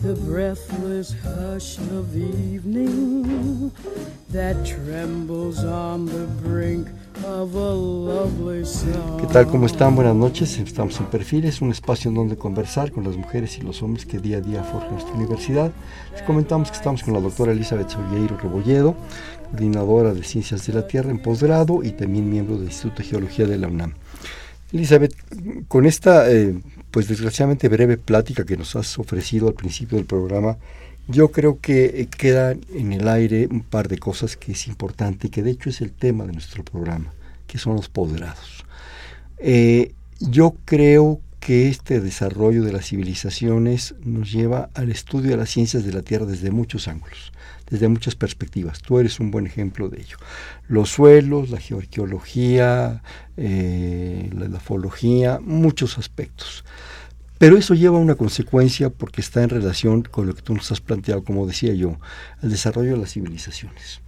[0.00, 3.70] the breathless hush of evening
[4.30, 6.88] that trembles on the brink
[9.20, 9.46] ¿Qué tal?
[9.48, 9.94] ¿Cómo están?
[9.94, 10.58] Buenas noches.
[10.58, 14.18] Estamos en Perfiles, un espacio en donde conversar con las mujeres y los hombres que
[14.18, 15.70] día a día forjan nuestra universidad.
[16.12, 18.96] Les comentamos que estamos con la doctora Elizabeth Solleiro Rebolledo,
[19.50, 23.46] coordinadora de Ciencias de la Tierra en posgrado y también miembro del Instituto de Geología
[23.46, 23.92] de la UNAM.
[24.72, 25.14] Elizabeth,
[25.68, 26.58] con esta, eh,
[26.90, 30.56] pues desgraciadamente breve plática que nos has ofrecido al principio del programa,
[31.08, 35.26] yo creo que eh, queda en el aire un par de cosas que es importante
[35.26, 37.12] y que de hecho es el tema de nuestro programa,
[37.48, 38.64] que son los posgrados.
[39.38, 45.50] Eh, yo creo que este desarrollo de las civilizaciones nos lleva al estudio de las
[45.50, 47.32] ciencias de la Tierra desde muchos ángulos,
[47.70, 48.82] desde muchas perspectivas.
[48.82, 50.18] Tú eres un buen ejemplo de ello.
[50.68, 53.02] Los suelos, la geoarqueología,
[53.36, 56.64] eh, la edafología, muchos aspectos.
[57.38, 60.70] Pero eso lleva a una consecuencia porque está en relación con lo que tú nos
[60.72, 61.98] has planteado, como decía yo,
[62.42, 64.00] el desarrollo de las civilizaciones.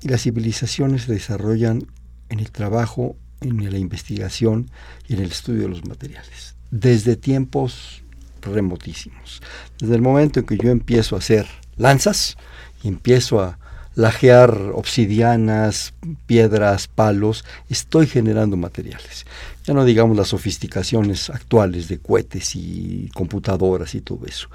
[0.00, 1.86] Y las civilizaciones se desarrollan
[2.32, 4.70] en el trabajo, en la investigación
[5.06, 8.02] y en el estudio de los materiales, desde tiempos
[8.40, 9.42] remotísimos.
[9.78, 12.36] Desde el momento en que yo empiezo a hacer lanzas
[12.82, 13.58] y empiezo a
[13.94, 15.92] lajear obsidianas,
[16.26, 19.26] piedras, palos, estoy generando materiales.
[19.66, 24.48] Ya no digamos las sofisticaciones actuales de cohetes y computadoras y todo eso.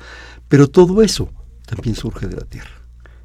[0.47, 1.29] Pero todo eso
[1.67, 2.76] también surge de la Tierra.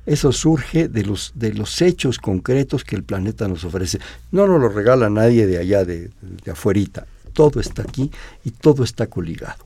[0.05, 4.01] Eso surge de los, de los hechos concretos que el planeta nos ofrece.
[4.31, 7.03] No nos lo regala nadie de allá, de, de.
[7.33, 8.11] Todo está aquí
[8.45, 9.65] y todo está coligado.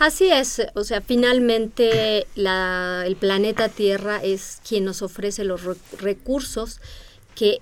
[0.00, 6.80] Así es, o sea, finalmente el planeta Tierra es quien nos ofrece los re- recursos
[7.36, 7.58] que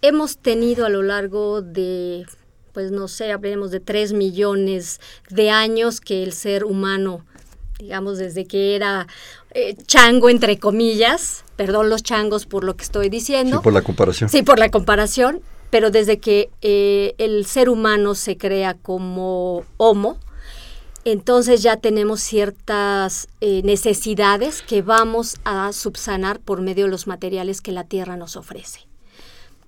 [0.00, 2.24] hemos tenido a lo largo de,
[2.72, 7.26] pues no sé, hablemos de tres millones de años que el ser humano,
[7.78, 9.06] digamos, desde que era
[9.58, 13.56] eh, chango, entre comillas, perdón los changos por lo que estoy diciendo.
[13.58, 14.28] Sí, por la comparación.
[14.30, 15.40] Sí, por la comparación,
[15.70, 20.18] pero desde que eh, el ser humano se crea como homo,
[21.04, 27.60] entonces ya tenemos ciertas eh, necesidades que vamos a subsanar por medio de los materiales
[27.60, 28.80] que la Tierra nos ofrece.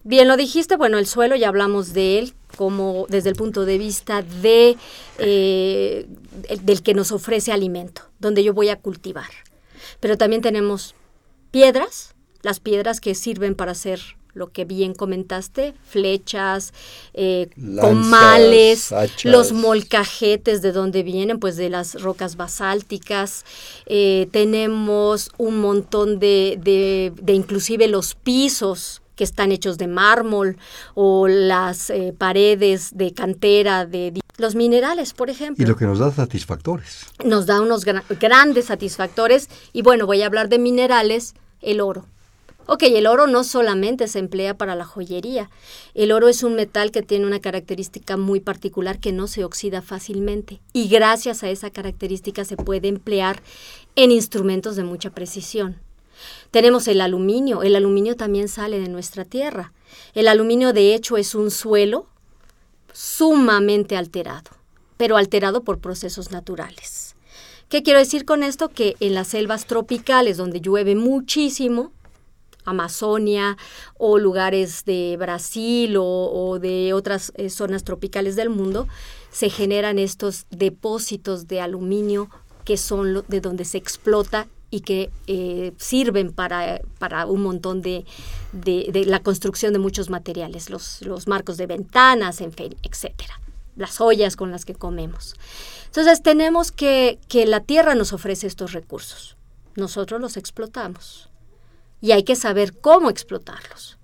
[0.04, 3.78] Bien lo dijiste, bueno, el suelo ya hablamos de él como desde el punto de
[3.78, 4.76] vista de
[5.18, 6.06] eh,
[6.48, 9.28] el- del que nos ofrece alimento, donde yo voy a cultivar.
[10.00, 10.94] Pero también tenemos
[11.50, 14.00] piedras, las piedras que sirven para hacer
[14.34, 16.72] lo que bien comentaste, flechas,
[17.12, 19.24] eh, Lanzas, comales, hachas.
[19.24, 23.44] los molcajetes de donde vienen, pues de las rocas basálticas.
[23.86, 30.56] Eh, tenemos un montón de, de, de inclusive los pisos que están hechos de mármol
[30.94, 35.98] o las eh, paredes de cantera de los minerales, por ejemplo Y lo que nos
[35.98, 37.04] da satisfactores.
[37.24, 39.48] nos da unos gra- grandes satisfactores.
[39.72, 42.06] Y bueno, voy a hablar de minerales, el oro.
[42.70, 45.48] Ok, el oro no solamente se emplea para la joyería.
[45.94, 49.80] El oro es un metal que tiene una característica muy particular que no se oxida
[49.82, 50.60] fácilmente.
[50.74, 53.42] Y gracias a esa característica se puede emplear
[53.96, 55.76] en instrumentos de mucha precisión.
[56.50, 57.62] Tenemos el aluminio.
[57.62, 59.72] El aluminio también sale de nuestra tierra.
[60.14, 62.06] El aluminio de hecho es un suelo
[62.92, 64.50] sumamente alterado,
[64.96, 67.14] pero alterado por procesos naturales.
[67.68, 68.70] ¿Qué quiero decir con esto?
[68.70, 71.92] Que en las selvas tropicales donde llueve muchísimo,
[72.64, 73.56] Amazonia
[73.96, 78.88] o lugares de Brasil o, de otras eh, zonas tropicales del mundo,
[79.30, 82.28] se generan estos depósitos de aluminio
[82.64, 88.04] que son de donde se explota y que eh, sirven para, para, un montón de,
[88.52, 93.40] de, la construcción de muchos materiales, los, los marcos de ventanas, en fin, etcétera,
[93.76, 95.34] las ollas con las que comemos.
[95.86, 99.36] Entonces tenemos que, que la tierra nos ofrece estos recursos,
[99.74, 101.30] nosotros los explotamos
[102.00, 103.98] y hay que saber cómo explotarlos.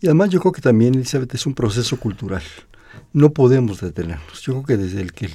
[0.00, 2.42] Y además yo creo que también, Elizabeth, es un proceso cultural.
[3.12, 4.42] No podemos detenernos.
[4.42, 5.30] Yo creo que desde el que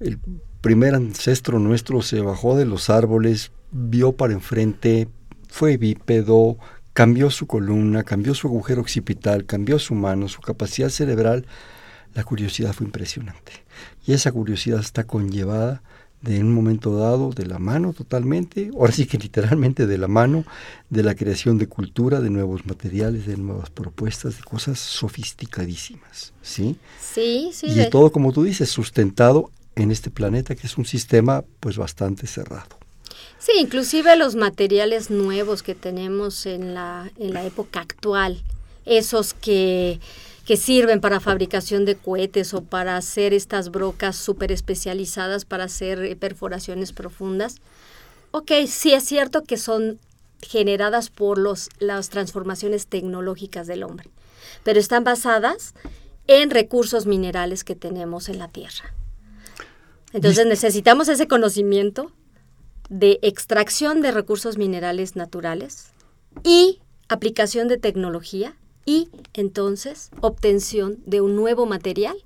[0.00, 0.18] el
[0.64, 5.08] primer ancestro nuestro se bajó de los árboles, vio para enfrente,
[5.46, 6.56] fue bípedo,
[6.94, 11.44] cambió su columna, cambió su agujero occipital, cambió su mano, su capacidad cerebral,
[12.14, 13.52] la curiosidad fue impresionante.
[14.06, 15.82] Y esa curiosidad está conllevada
[16.22, 20.46] de un momento dado de la mano totalmente, ahora sí que literalmente de la mano,
[20.88, 26.78] de la creación de cultura, de nuevos materiales, de nuevas propuestas, de cosas sofisticadísimas, ¿sí?
[26.98, 27.66] Sí, sí.
[27.66, 32.26] Y todo, como tú dices, sustentado en este planeta que es un sistema pues bastante
[32.26, 32.78] cerrado.
[33.38, 38.42] Sí, inclusive los materiales nuevos que tenemos en la, en la época actual,
[38.86, 40.00] esos que,
[40.46, 46.02] que sirven para fabricación de cohetes o para hacer estas brocas súper especializadas para hacer
[46.04, 47.56] eh, perforaciones profundas.
[48.30, 49.98] Ok, sí es cierto que son
[50.42, 54.08] generadas por los, las transformaciones tecnológicas del hombre,
[54.62, 55.74] pero están basadas
[56.26, 58.94] en recursos minerales que tenemos en la Tierra.
[60.14, 62.12] Entonces necesitamos ese conocimiento
[62.88, 65.88] de extracción de recursos minerales naturales
[66.44, 68.54] y aplicación de tecnología
[68.86, 72.16] y entonces obtención de un nuevo material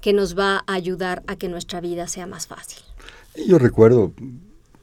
[0.00, 2.78] que nos va a ayudar a que nuestra vida sea más fácil.
[3.46, 4.14] Yo recuerdo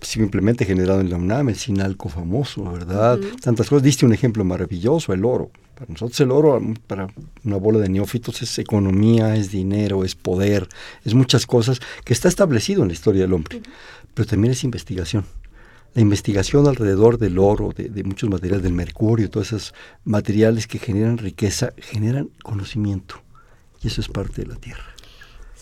[0.04, 3.20] simplemente generado en la UNAM, el sinalco famoso, ¿verdad?
[3.42, 3.84] Tantas cosas.
[3.84, 5.52] Diste un ejemplo maravilloso, el oro.
[5.76, 7.08] Para nosotros el oro, para
[7.44, 10.68] una bola de neófitos, es economía, es dinero, es poder,
[11.04, 13.62] es muchas cosas que está establecido en la historia del hombre
[14.14, 15.26] pero también es investigación.
[15.94, 19.74] La investigación alrededor del oro, de, muchos materiales, del mercurio, todos esos
[20.06, 23.22] materiales que generan riqueza, generan conocimiento.
[23.84, 24.93] Y eso es parte de la Tierra.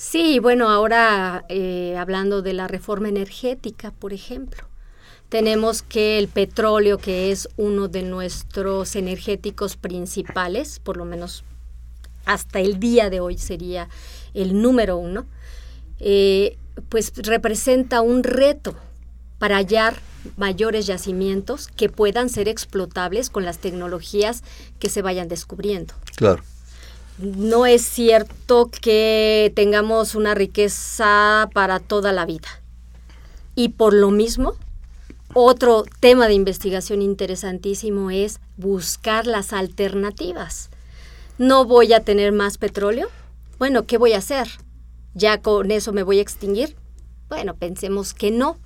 [0.01, 4.63] Sí, bueno, ahora eh, hablando de la reforma energética, por ejemplo,
[5.29, 11.43] tenemos que el petróleo, que es uno de nuestros energéticos principales, por lo menos
[12.25, 13.89] hasta el día de hoy sería
[14.33, 15.27] el número uno,
[15.99, 16.57] eh,
[16.89, 18.75] pues representa un reto
[19.37, 19.93] para hallar
[20.35, 24.43] mayores yacimientos que puedan ser explotables con las tecnologías
[24.79, 25.93] que se vayan descubriendo.
[26.15, 26.41] Claro.
[27.17, 32.47] No es cierto que tengamos una riqueza para toda la vida.
[33.55, 34.55] Y por lo mismo,
[35.33, 40.69] otro tema de investigación interesantísimo es buscar las alternativas.
[41.37, 43.09] ¿No voy a tener más petróleo?
[43.57, 44.47] Bueno, ¿qué voy a hacer?
[45.13, 46.75] ¿Ya con eso me voy a extinguir?
[47.29, 48.57] Bueno, pensemos que no,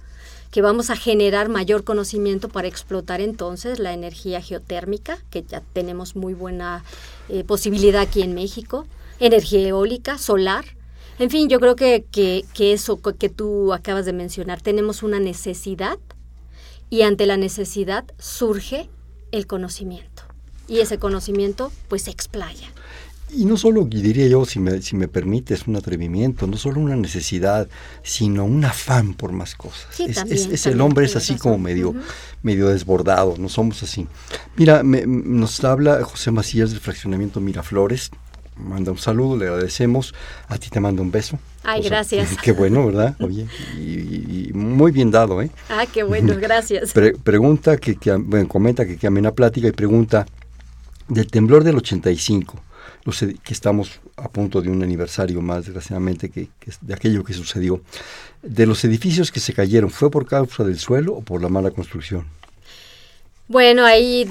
[0.56, 6.16] que vamos a generar mayor conocimiento para explotar entonces la energía geotérmica, que ya tenemos
[6.16, 6.86] muy buena
[7.28, 8.88] eh, posibilidad aquí en México,
[9.20, 10.64] energía eólica, solar.
[11.20, 15.20] En fin, yo creo que, que, que eso que tú acabas de mencionar, tenemos una
[15.20, 16.00] necesidad
[16.90, 18.88] y ante la necesidad surge
[19.34, 20.24] el conocimiento.
[20.70, 22.72] Y ese conocimiento pues se explaya.
[23.32, 26.80] Y no solo, y diría yo, si me, si me permites, un atrevimiento, no solo
[26.80, 27.68] una necesidad,
[28.04, 30.00] sino un afán por más cosas.
[30.00, 31.96] es, el hombre es así como medio,
[32.44, 34.08] medio desbordado, no somos así.
[34.56, 38.12] Mira, nos habla José Macías del fraccionamiento Miraflores,
[38.58, 40.14] manda un saludo, le agradecemos,
[40.48, 41.40] a ti te mando un beso.
[41.64, 42.38] Ay, gracias.
[42.42, 43.16] Qué bueno, ¿verdad?
[43.20, 45.50] Oye, y, muy bien dado, ¿eh?
[45.70, 46.94] Ah, qué bueno, gracias.
[47.24, 50.26] pregunta, que, que, bueno, comenta que, que amena plática y pregunta,
[51.08, 52.60] del temblor del 85,
[53.06, 56.50] que estamos a punto de un aniversario más, desgraciadamente, que,
[56.82, 57.82] de aquello que sucedió.
[58.42, 61.72] De los edificios que se cayeron, ¿fue por causa del suelo o por la mala
[61.72, 62.26] construcción?
[63.48, 64.28] Bueno, ahí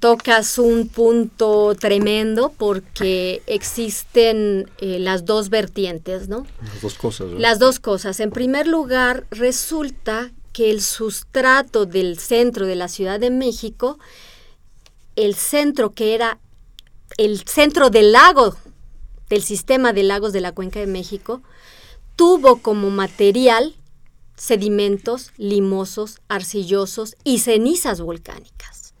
[0.00, 6.44] tocas un punto tremendo porque existen eh, las dos vertientes, ¿no?
[6.60, 7.30] Las dos cosas.
[7.38, 8.18] Las dos cosas.
[8.18, 14.00] En primer lugar, resulta que el sustrato del centro de la Ciudad de México,
[15.14, 16.38] el centro que era
[17.16, 18.56] el centro del lago,
[19.28, 21.42] del sistema de lagos de la Cuenca de México,
[22.16, 23.74] tuvo como material
[24.36, 28.94] sedimentos limosos, arcillosos y cenizas volcánicas.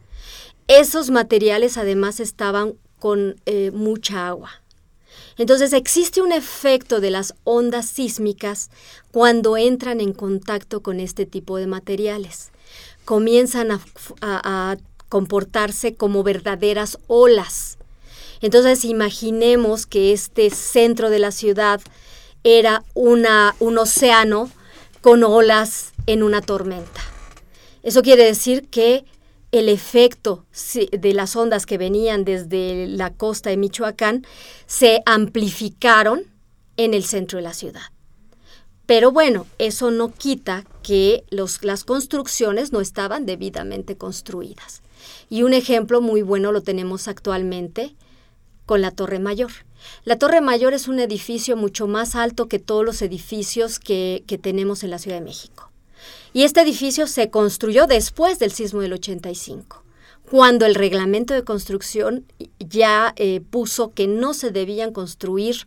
[0.68, 4.50] Esos materiales además estaban con eh, mucha agua.
[5.36, 8.70] Entonces existe un efecto de las ondas sísmicas
[9.10, 12.50] cuando entran en contacto con este tipo de materiales.
[13.04, 13.80] Comienzan
[14.20, 14.76] a
[15.08, 17.76] comportarse como verdaderas olas.
[18.42, 21.80] Entonces imaginemos que este centro de la ciudad
[22.44, 24.50] era una, un océano
[25.00, 27.00] con olas en una tormenta.
[27.82, 29.04] Eso quiere decir que
[29.52, 30.44] el efecto
[30.90, 34.26] de las ondas que venían desde la costa de Michoacán
[34.66, 36.24] se amplificaron
[36.76, 37.82] en el centro de la ciudad.
[38.86, 44.82] Pero bueno, eso no quita que los, las construcciones no estaban debidamente construidas.
[45.28, 47.94] Y un ejemplo muy bueno lo tenemos actualmente
[48.66, 49.50] con la Torre Mayor.
[50.04, 54.84] La Torre Mayor es un edificio mucho más alto que todos los edificios que, tenemos
[54.84, 55.70] en la Ciudad de México.
[56.32, 59.84] Y este edificio se construyó después del sismo del 85,
[60.30, 62.24] cuando el reglamento de construcción
[62.58, 65.66] ya eh, puso que no se debían construir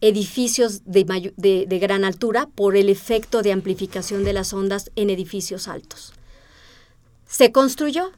[0.00, 6.12] edificios de, gran altura por el efecto de amplificación de las ondas en edificios altos.
[7.26, 8.12] Se construyó,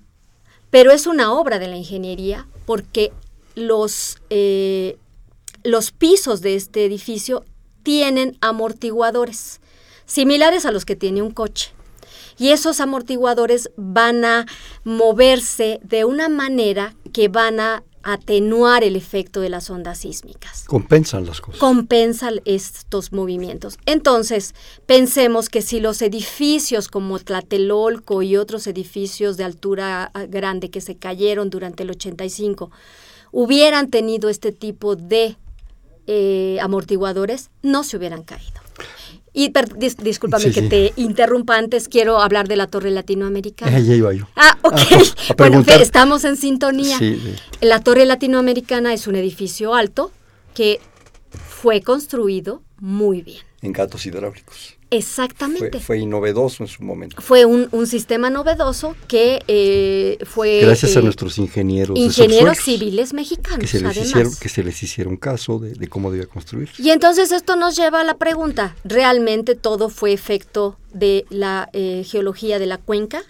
[0.70, 3.12] pero es una obra de la ingeniería porque
[3.56, 4.98] los, eh,
[5.64, 7.44] los pisos de este edificio
[7.82, 9.60] tienen amortiguadores
[10.04, 11.72] similares a los que tiene un coche.
[12.38, 14.46] Y esos amortiguadores van a
[14.84, 20.64] moverse de una manera que van a atenuar el efecto de las ondas sísmicas.
[20.64, 21.58] Compensan las cosas.
[21.58, 23.78] Compensan estos movimientos.
[23.84, 24.54] Entonces,
[24.86, 30.80] pensemos que si los edificios como Tlatelolco y otros edificios de altura ah, grande que
[30.80, 32.70] se cayeron durante el 85
[33.36, 35.36] hubieran tenido este tipo de
[36.06, 38.62] eh, amortiguadores, no se hubieran caído.
[39.34, 39.52] Y
[39.98, 43.78] discúlpame que te interrumpa antes, quiero hablar de la Torre Latinoamericana.
[43.78, 44.26] ya iba yo.
[44.36, 44.80] Ah, ok.
[45.36, 46.98] bueno, estamos en sintonía.
[47.60, 50.12] La Torre Latinoamericana es un edificio alto
[50.54, 50.80] que
[51.46, 53.42] fue construido muy bien.
[53.60, 54.75] En gatos hidráulicos.
[54.90, 55.80] Exactamente.
[55.80, 57.20] Fue, novedoso en su momento.
[57.20, 60.60] Fue un, sistema novedoso que eh, fue...
[60.60, 61.98] Gracias a eh, nuestros ingenieros.
[61.98, 66.26] Ingenieros civiles mexicanos, que se les Hicieron, que se les hicieron caso de, cómo debía
[66.26, 66.70] construir.
[66.78, 72.04] Y entonces esto nos lleva a la pregunta, ¿realmente todo fue efecto de la eh,
[72.04, 73.22] geología de la cuenca?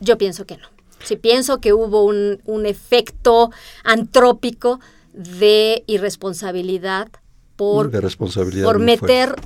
[0.00, 0.68] Yo pienso que no.
[1.02, 3.50] Sí pienso que hubo un, un efecto
[3.82, 4.80] antrópico
[5.12, 7.08] de irresponsabilidad
[7.56, 9.36] por, de responsabilidad por meter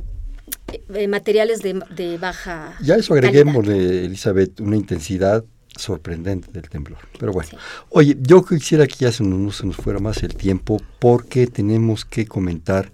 [0.95, 2.77] eh, materiales de, baja.
[2.83, 5.45] Ya eso agreguémosle, Elizabeth, una intensidad
[5.77, 6.99] sorprendente del temblor.
[7.19, 7.51] Pero bueno,
[7.91, 12.05] oye, yo quisiera que ya se nos, se nos fuera más el tiempo porque tenemos
[12.05, 12.91] que comentar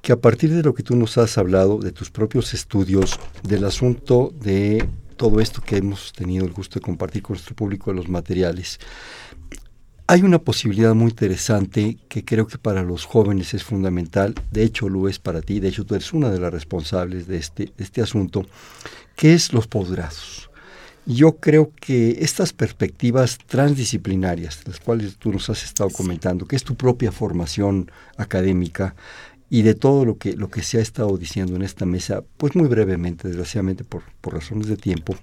[0.00, 3.64] que a partir de lo que tú nos has hablado, de tus propios estudios, del
[3.64, 7.96] asunto de todo esto que hemos tenido el gusto de compartir con nuestro público de
[7.96, 8.78] los materiales,
[10.10, 14.88] hay una posibilidad muy interesante que creo que para los jóvenes es fundamental, de hecho
[14.88, 18.00] lo es para ti, de hecho tú eres una de las responsables de este, este
[18.00, 18.46] asunto,
[19.14, 20.48] que es los posgrados.
[21.04, 26.64] Yo creo que estas perspectivas transdisciplinarias, las cuales tú nos has estado comentando, que es
[26.64, 28.94] tu propia formación académica
[29.50, 32.56] y de todo lo que, lo que se ha estado diciendo en esta mesa, pues
[32.56, 35.16] muy brevemente, desgraciadamente por, por razones de tiempo,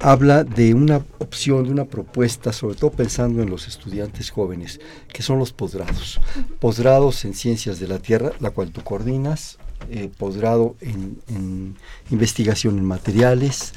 [0.00, 4.80] habla de una opción, de una propuesta, sobre todo pensando en los estudiantes jóvenes,
[5.12, 6.20] que son los posgrados.
[6.60, 9.58] Posgrados en ciencias de la Tierra, la cual tú coordinas,
[9.90, 11.76] eh, posgrado en,
[12.10, 13.74] investigación en materiales,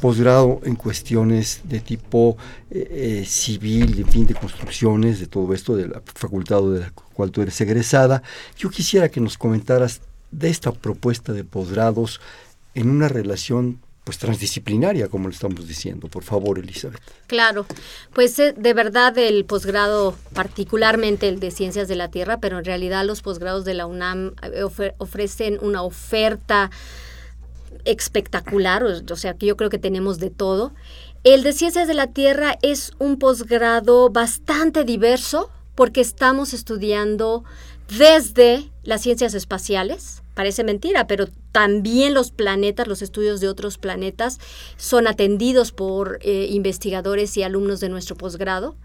[0.00, 2.36] posgrado en cuestiones de tipo
[2.70, 6.90] eh, eh, civil, en fin, de construcciones, de todo esto, de la facultad de la
[6.90, 8.22] cual tú eres egresada.
[8.56, 10.00] Yo quisiera que nos comentaras
[10.30, 12.20] de esta propuesta de posgrados
[12.74, 16.08] en una relación pues transdisciplinaria, como le estamos diciendo.
[16.08, 16.98] Por favor, Elizabeth.
[17.26, 17.66] Claro,
[18.14, 22.64] pues eh, de verdad el posgrado, particularmente el de Ciencias de la Tierra, pero en
[22.64, 24.62] realidad los posgrados de la UNAM eh,
[24.96, 26.70] ofrecen una oferta
[27.84, 30.72] espectacular, o, sea que yo creo que tenemos de todo.
[31.22, 37.44] El de Ciencias de la Tierra es un posgrado bastante diverso porque estamos estudiando
[37.98, 44.38] desde las ciencias espaciales, parece mentira, pero también los planetas, los estudios de otros planetas
[44.76, 48.76] son atendidos por eh, investigadores y alumnos de nuestro posgrado.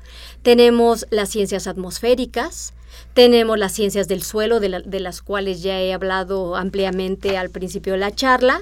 [0.41, 2.73] Tenemos las ciencias atmosféricas,
[3.13, 7.99] tenemos las ciencias del suelo, de, las cuales ya he hablado ampliamente al principio de
[7.99, 8.59] la charla.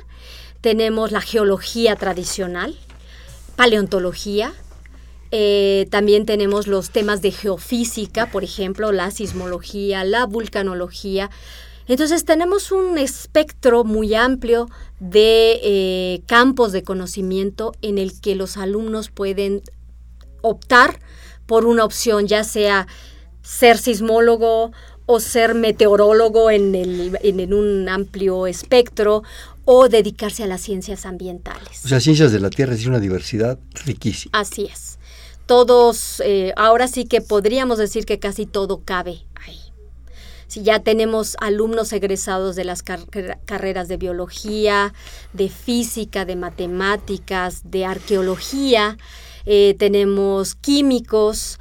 [0.59, 2.75] Tenemos la geología tradicional,
[3.55, 4.51] paleontología,
[5.31, 11.29] eh, también tenemos los temas de geofísica, por ejemplo, la sismología, la vulcanología,
[11.93, 14.69] entonces tenemos un espectro muy amplio
[14.99, 19.61] de eh, campos de conocimiento en el que los alumnos pueden
[20.41, 20.99] optar
[21.45, 22.87] por una opción, ya sea
[23.41, 24.71] ser sismólogo
[25.05, 29.23] o ser meteorólogo en, el, en, un amplio espectro,
[29.65, 31.85] o dedicarse a las ciencias ambientales.
[31.85, 34.37] O sea, ciencias de la Tierra es una diversidad riquísima.
[34.39, 34.97] Así es.
[35.45, 39.60] Todos, eh, ahora sí que podríamos decir que casi todo cabe ahí.
[40.51, 44.93] Si ya tenemos alumnos egresados de las carreras de biología,
[45.31, 48.97] de física, de matemáticas, de arqueología,
[49.45, 51.57] eh, tenemos químicos,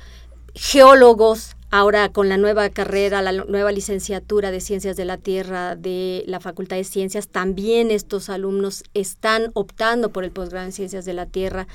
[0.57, 6.25] geólogos, Ahora con la nueva carrera, la nueva licenciatura de Ciencias de la Tierra de
[6.27, 11.15] la Facultad de Ciencias, también estos alumnos están optando por el posgrado en Ciencias de
[11.15, 11.69] la Tierra.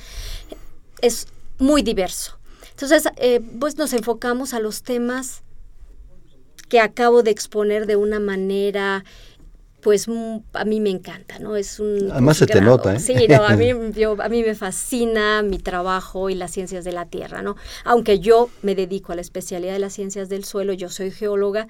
[0.99, 1.28] Es
[1.59, 2.38] muy diverso.
[2.72, 5.45] Entonces, eh, pues nos enfocamos a los temas
[6.70, 9.03] que acabo de exponer de una manera
[9.86, 11.56] pues mm, a mí me encanta, ¿no?
[11.56, 13.00] Es un Además se te nota, ¿eh?
[13.00, 13.70] Sí, no, a mí,
[14.20, 17.56] a mí me fascina mi trabajo y las ciencias de la tierra, ¿no?
[17.84, 21.68] Aunque yo me dedico a la especialidad de las ciencias del suelo, yo soy geóloga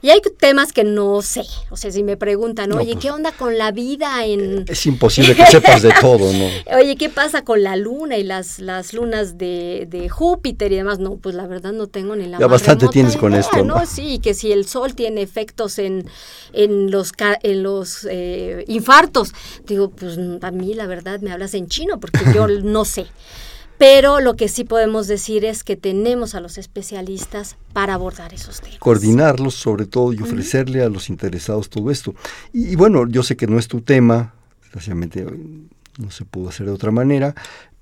[0.00, 3.32] y hay temas que no sé, o sea, si me preguntan, oye, pues, ¿qué onda
[3.32, 4.64] con la vida en...?
[4.68, 6.46] Es imposible que sepas de todo, ¿no?
[6.78, 11.00] oye, ¿qué pasa con la luna y las, las lunas de, de Júpiter y demás?
[11.00, 13.84] No, pues la verdad no tengo ni la Ya bastante tienes con esto, ¿no?
[13.84, 16.08] Sí, que si el sol tiene efectos en,
[16.54, 17.12] en los
[17.62, 19.34] los eh, infartos.
[19.66, 23.06] Digo, pues a mí la verdad me hablas en chino porque yo no sé.
[23.78, 28.60] Pero lo que sí podemos decir es que tenemos a los especialistas para abordar esos
[28.60, 28.80] temas.
[28.80, 32.14] Coordinarlos sobre todo y ofrecerle a los interesados todo esto.
[32.52, 35.24] Y, bueno, yo sé que no es tu tema, desgraciadamente
[35.96, 37.34] no se pudo hacer de otra manera,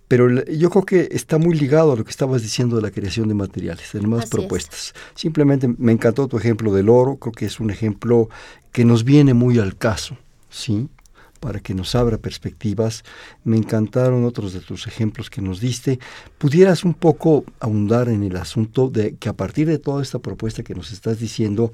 [0.09, 3.29] pero yo creo que está muy ligado a lo que estabas diciendo de la creación
[3.29, 4.95] de materiales, de nuevas propuestas.
[5.15, 8.29] Simplemente me encantó tu ejemplo del oro, creo que es un ejemplo
[8.71, 10.17] que nos viene muy al caso,
[10.49, 10.89] ¿sí?
[11.41, 13.05] Para que nos abra perspectivas.
[13.43, 15.99] Me encantaron otros de tus ejemplos que nos diste.
[16.39, 20.63] ¿Pudieras un poco ahondar en el asunto de que a partir de toda esta propuesta
[20.63, 21.73] que nos estás diciendo,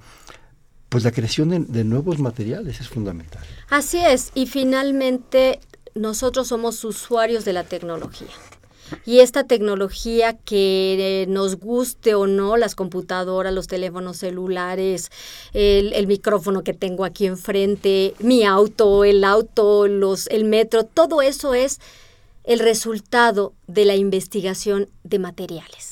[0.88, 3.42] pues la creación de, de nuevos materiales es fundamental?
[3.68, 5.60] Así es, y finalmente
[5.94, 8.28] nosotros somos usuarios de la tecnología.
[9.06, 15.10] Y esta tecnología que nos guste o no, las computadoras, los teléfonos celulares,
[15.52, 21.54] el, micrófono que tengo aquí enfrente, mi auto, el auto, los, el metro, todo eso
[21.54, 21.80] es
[22.44, 25.91] el resultado de la investigación de materiales.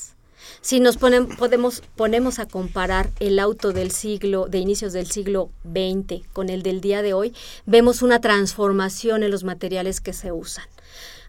[0.61, 6.21] Si nos podemos, ponemos a comparar el auto del siglo, de inicios del siglo XX
[6.33, 7.33] con el del día de hoy,
[7.65, 10.65] vemos una transformación en los materiales que se usan.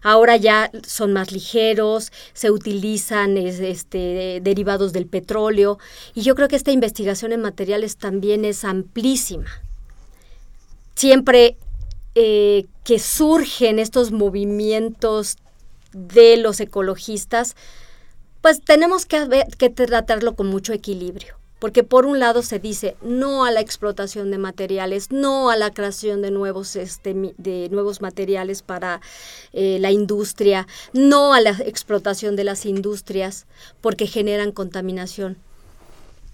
[0.03, 5.79] Ahora ya son más ligeros, se utilizan este, derivados del petróleo
[6.13, 9.49] y yo creo que esta investigación en materiales también es amplísima.
[10.93, 11.57] Siempre
[12.13, 15.37] eh, que surgen estos movimientos
[15.93, 17.55] de los ecologistas,
[18.43, 23.45] pues tenemos que, que tratarlo con mucho equilibrio porque por un lado se dice no
[23.45, 28.61] a la explotación de materiales, no a la creación de nuevos, este, de nuevos materiales
[28.61, 28.99] para
[29.53, 33.45] eh, la industria, no a la explotación de las industrias,
[33.79, 35.37] porque generan contaminación.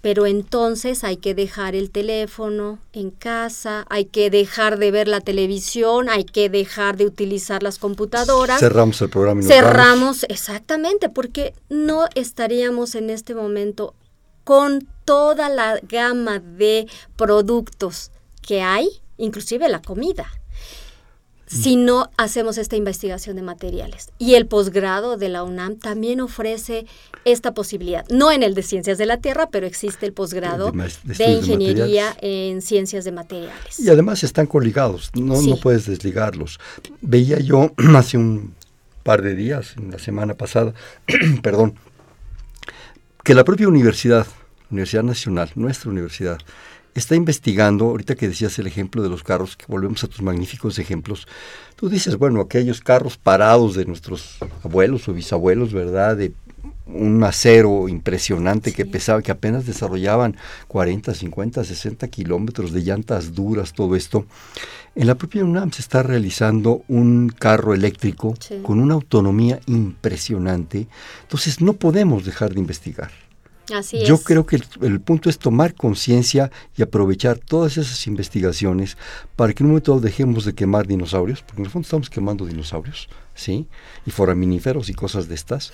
[0.00, 5.20] Pero entonces hay que dejar el teléfono en casa, hay que dejar de ver la
[5.20, 8.60] televisión, hay que dejar de utilizar las computadoras.
[8.60, 9.42] Cerramos el programa.
[9.42, 13.94] Y Cerramos, exactamente, porque no estaríamos en este momento
[14.44, 16.86] con toda la gama de
[17.16, 18.88] productos que hay,
[19.18, 20.30] inclusive la comida,
[21.50, 24.10] si no hacemos esta investigación de materiales.
[24.18, 26.86] Y el posgrado de la UNAM también ofrece
[27.24, 28.06] esta posibilidad.
[28.08, 32.62] No en el de Ciencias de la Tierra, pero existe el posgrado de, Ingeniería en
[32.62, 33.80] Ciencias de Materiales.
[33.80, 36.60] Y además están coligados, no, no puedes desligarlos.
[37.00, 38.54] Veía yo hace un
[39.02, 40.72] par de días, en la semana pasada,
[41.42, 41.74] perdón,
[43.24, 44.26] que la propia universidad
[44.70, 46.38] Universidad Nacional, nuestra universidad,
[46.94, 50.78] está investigando, ahorita que decías el ejemplo de los carros, que volvemos a tus magníficos
[50.78, 51.26] ejemplos,
[51.76, 56.16] tú dices, bueno, aquellos carros parados de nuestros abuelos o bisabuelos, ¿verdad?
[56.16, 56.32] De
[56.86, 60.36] un acero impresionante que pesaba, que apenas desarrollaban
[60.68, 64.26] 40, 50, 60 kilómetros de llantas duras, todo esto.
[64.94, 70.88] En la propia UNAM se está realizando un carro eléctrico con una autonomía impresionante.
[71.22, 73.29] Entonces no podemos dejar de investigar.
[74.04, 78.96] Yo creo que el, punto es tomar conciencia y aprovechar todas esas investigaciones
[79.36, 82.46] para que en un momento dejemos de quemar dinosaurios, porque en el fondo estamos quemando
[82.46, 83.66] dinosaurios, ¿sí?
[84.06, 85.72] Y foraminíferos y cosas de estas,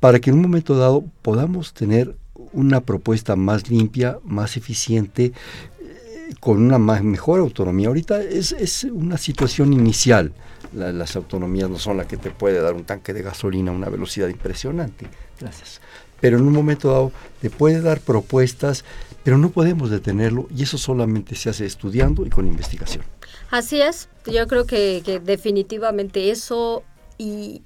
[0.00, 2.16] para que en un momento dado podamos tener
[2.52, 5.32] una propuesta más limpia, más eficiente,
[5.80, 7.88] eh, con una mejor autonomía.
[7.88, 10.32] Ahorita es, es una situación inicial.
[10.72, 13.88] las autonomías no son las que te puede dar un tanque de gasolina a una
[13.88, 15.06] velocidad impresionante.
[15.40, 15.80] Gracias
[16.20, 18.84] pero en un momento dado te puede dar propuestas,
[19.24, 23.04] pero no podemos detenerlo y eso solamente se hace estudiando y con investigación.
[23.50, 26.82] Así es, yo creo que, que definitivamente eso
[27.16, 27.62] y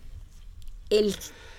[0.91, 1.15] el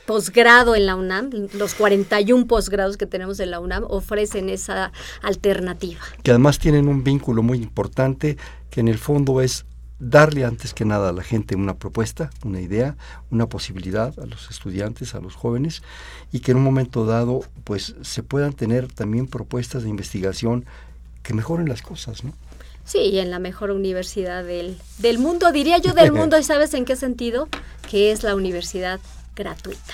[0.05, 4.91] posgrado en la UNAM, los 41 posgrados que tenemos en la UNAM ofrecen esa
[5.21, 6.01] alternativa.
[6.23, 8.37] Que además tienen un vínculo muy importante
[8.69, 9.65] que en el fondo es
[10.09, 12.95] darle antes que nada a la gente una propuesta, una idea,
[13.31, 15.81] una posibilidad a los estudiantes, a los jóvenes,
[16.31, 20.65] y que en un momento dado pues se puedan tener también propuestas de investigación
[21.23, 22.33] que mejoren las cosas, ¿no?
[22.85, 26.83] Sí, en la mejor universidad del, del mundo, diría yo del mundo, ¿y sabes en
[26.83, 27.47] qué sentido?
[27.89, 28.99] Que es la universidad
[29.37, 29.93] gratuita.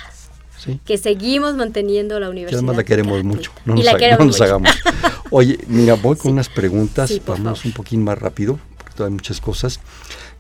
[0.58, 0.80] Sí.
[0.86, 2.60] Que seguimos manteniendo la universidad.
[2.60, 3.38] Que además la queremos gratuita.
[3.38, 4.44] mucho, no Y nos, la ha- queremos no nos mucho.
[4.44, 4.72] hagamos.
[5.30, 6.30] Oye, mira, voy con Sí.
[6.32, 7.60] unas preguntas, Sí, vamos favor.
[7.66, 8.60] un poquín más rápido,
[9.00, 9.80] todavía hay muchas cosas.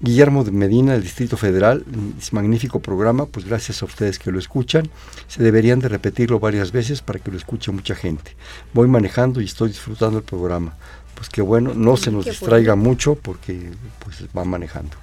[0.01, 1.86] Guillermo de Medina, del Distrito Federal,
[2.20, 4.89] es magnífico programa, pues gracias a ustedes que lo escuchan.
[5.28, 8.36] Se deberían de repetirlo varias veces para que lo escuche mucha gente.
[8.74, 10.76] Voy manejando y estoy disfrutando el programa.
[11.16, 13.72] Pues qué bueno, no se nos distraiga mucho porque
[14.03, 14.97] pues va manejando.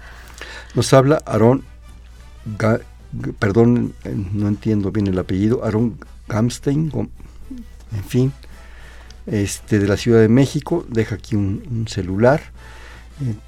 [0.74, 1.64] Nos habla Aarón,
[3.38, 5.98] perdón, eh, no entiendo bien el apellido, Aarón
[6.28, 6.90] Gamstein,
[7.92, 8.32] en fin,
[9.26, 12.55] este de la Ciudad de México, deja aquí un, un celular.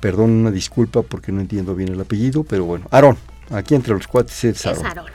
[0.00, 3.16] Perdón, una disculpa porque no entiendo bien el apellido, pero bueno, Aarón,
[3.50, 5.06] aquí entre los cuates es Aarón.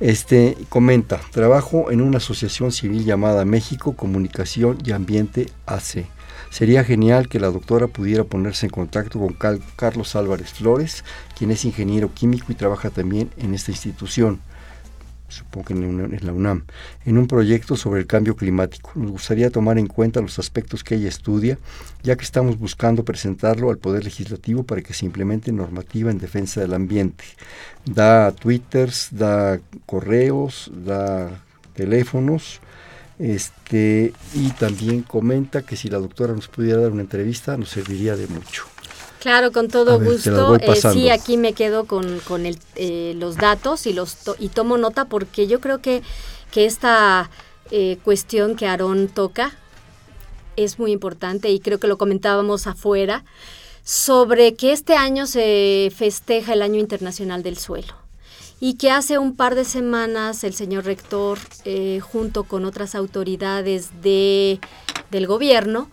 [0.00, 6.06] Este comenta, trabajo en una asociación civil llamada México Comunicación y Ambiente AC.
[6.50, 9.36] Sería genial que la doctora pudiera ponerse en contacto con
[9.76, 11.04] Carlos Álvarez Flores,
[11.38, 14.40] quien es ingeniero químico y trabaja también en esta institución,
[15.30, 16.64] supongo que en, la UNAM,
[17.04, 18.92] en un proyecto sobre el cambio climático.
[18.94, 21.58] Nos gustaría tomar en cuenta los aspectos que ella estudia,
[22.02, 26.60] ya que estamos buscando presentarlo al Poder Legislativo para que se implemente normativa en defensa
[26.60, 27.24] del ambiente.
[27.84, 31.30] Da twitters, da correos, da
[31.74, 32.60] teléfonos,
[33.18, 38.16] este y también comenta que si la doctora nos pudiera dar una entrevista nos serviría
[38.16, 38.69] de mucho.
[39.20, 40.30] Claro, con todo ver, gusto.
[40.56, 44.48] Eh, sí, aquí me quedo con, con el, eh, los datos y los to- y
[44.48, 46.02] tomo nota porque yo creo que,
[46.50, 47.30] que esta
[47.70, 49.52] eh, cuestión que Aarón toca
[50.56, 53.24] es muy importante y creo que lo comentábamos afuera
[53.84, 57.94] sobre que este año se festeja el Año Internacional del Suelo
[58.58, 64.02] y que hace un par de semanas el señor rector, eh, junto con otras autoridades
[64.02, 64.60] de,
[65.10, 65.90] del gobierno,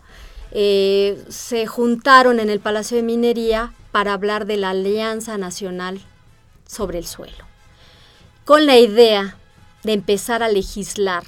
[0.51, 6.01] eh, se juntaron en el Palacio de Minería para hablar de la Alianza Nacional
[6.67, 7.45] sobre el Suelo,
[8.45, 9.37] con la idea
[9.83, 11.23] de empezar a legislar,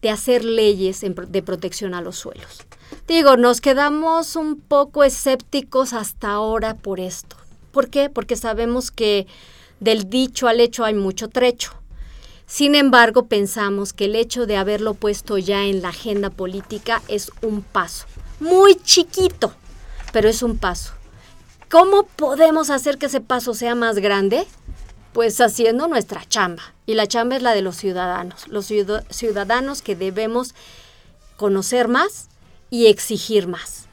[0.00, 2.64] de hacer leyes de protección a los suelos.
[3.06, 7.36] Digo, nos quedamos un poco escépticos hasta ahora por esto.
[7.72, 8.10] ¿Por qué?
[8.10, 9.26] Porque sabemos que
[9.80, 11.72] del dicho al hecho hay mucho trecho.
[12.46, 17.30] Sin embargo, pensamos que el hecho de haberlo puesto ya en la agenda política es
[17.40, 18.06] un paso,
[18.40, 19.52] muy chiquito,
[20.12, 20.92] pero es un paso.
[21.70, 24.46] ¿Cómo podemos hacer que ese paso sea más grande?
[25.14, 26.62] Pues haciendo nuestra chamba.
[26.84, 30.54] Y la chamba es la de los ciudadanos, los ciuda- ciudadanos que debemos
[31.36, 32.28] conocer más
[32.68, 33.86] y exigir más.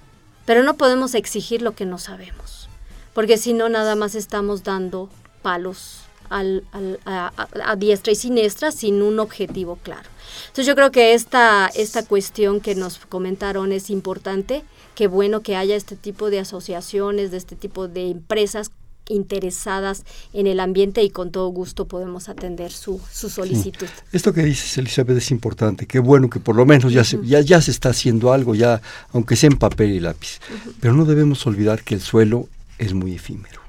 [0.45, 2.67] Pero no podemos exigir lo que no sabemos,
[3.13, 5.09] porque si no nada más estamos dando
[5.41, 10.09] palos al- al- a, a- a diestra y siniestra sin un objetivo claro.
[10.47, 14.63] Entonces yo creo que esta, esta cuestión que nos comentaron es importante,
[14.95, 18.71] qué bueno que haya este tipo de asociaciones, de este tipo de empresas
[19.07, 20.03] interesadas
[20.33, 23.87] en el ambiente y con todo gusto podemos atender su, su solicitud.
[24.11, 25.87] Esto que dices, Elizabeth, es importante.
[25.87, 28.81] Qué bueno que por lo menos ya, se, ya, ya se está haciendo algo, ya,
[29.11, 30.39] aunque sea en papel y lápiz.
[30.79, 33.61] Pero no debemos olvidar que el suelo es muy efímero.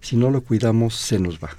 [0.00, 1.50] Si no lo cuidamos, se nos va.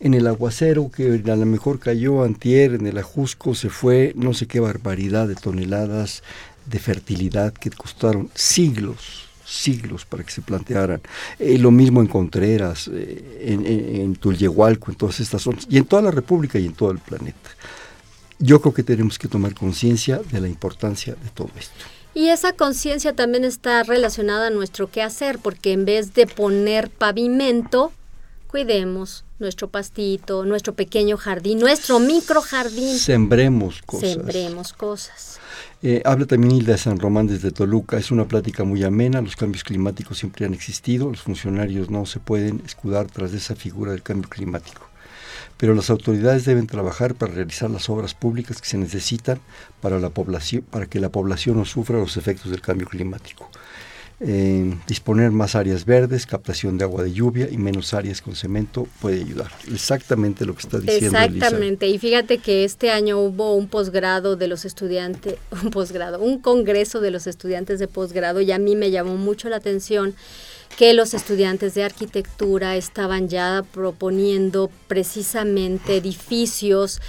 [0.00, 4.32] En el aguacero que a lo mejor cayó antier, en el ajusco se fue no
[4.32, 6.22] sé qué barbaridad de toneladas
[6.66, 11.00] de fertilidad que costaron siglos, siglos para que se plantearan.
[11.38, 15.78] Eh, lo mismo en Contreras, eh, en, en, en Tulyehualco, en todas estas zonas, y
[15.78, 17.50] en toda la República y en todo el planeta.
[18.38, 21.84] Yo creo que tenemos que tomar conciencia de la importancia de todo esto.
[22.14, 27.92] Y esa conciencia también está relacionada a nuestro quehacer, porque en vez de poner pavimento,
[28.46, 32.98] cuidemos nuestro pastito, nuestro pequeño jardín, nuestro micro jardín.
[32.98, 34.10] Sembremos cosas.
[34.10, 35.40] Sembremos cosas.
[35.80, 37.98] Eh, habla también Hilda de San Román desde Toluca.
[37.98, 39.20] Es una plática muy amena.
[39.20, 41.08] Los cambios climáticos siempre han existido.
[41.08, 44.88] Los funcionarios no se pueden escudar tras esa figura del cambio climático.
[45.56, 49.40] Pero las autoridades deben trabajar para realizar las obras públicas que se necesitan
[49.80, 53.50] para, la población, para que la población no sufra los efectos del cambio climático.
[54.20, 58.88] Eh, disponer más áreas verdes, captación de agua de lluvia y menos áreas con cemento
[59.00, 59.52] puede ayudar.
[59.72, 61.86] Exactamente lo que está diciendo Exactamente.
[61.86, 67.00] Y fíjate que este año hubo un posgrado de los estudiantes, un posgrado, un congreso
[67.00, 70.16] de los estudiantes de posgrado y a mí me llamó mucho la atención
[70.76, 77.00] que los estudiantes de arquitectura estaban ya proponiendo precisamente edificios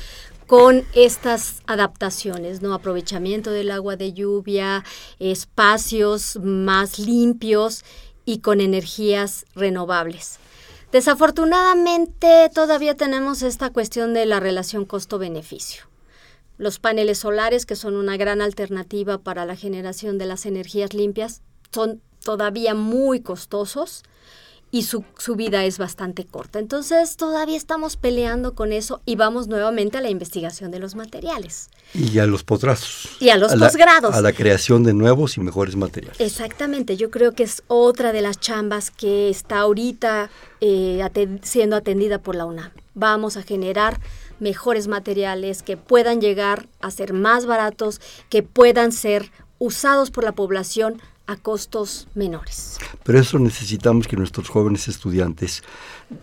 [0.50, 2.74] con estas adaptaciones, ¿no?
[2.74, 4.84] Aprovechamiento del agua de lluvia,
[5.20, 7.86] espacios más limpios
[8.26, 10.40] y con energías renovables.
[10.92, 15.84] Desafortunadamente todavía tenemos esta cuestión de la relación costo-beneficio.
[16.58, 21.44] Los paneles solares, que son una gran alternativa para la generación de las energías limpias,
[21.72, 24.02] son todavía muy costosos
[24.72, 26.60] y su, su, vida es bastante corta.
[26.60, 31.70] Entonces todavía estamos peleando con eso y vamos nuevamente a la investigación de los materiales.
[31.94, 33.10] Y a los posgrados.
[33.20, 34.14] Y a los posgrados.
[34.14, 36.20] a la creación de nuevos y mejores materiales.
[36.20, 40.30] Exactamente, yo creo que es otra de las chambas que está ahorita
[40.62, 42.72] eh, siendo atendida por la UNAM.
[42.94, 44.00] Vamos a generar
[44.40, 50.32] mejores materiales que puedan llegar a ser más baratos, que puedan ser usados por la
[50.32, 52.80] población a costos menores.
[53.04, 55.62] Pero eso necesitamos que nuestros jóvenes estudiantes,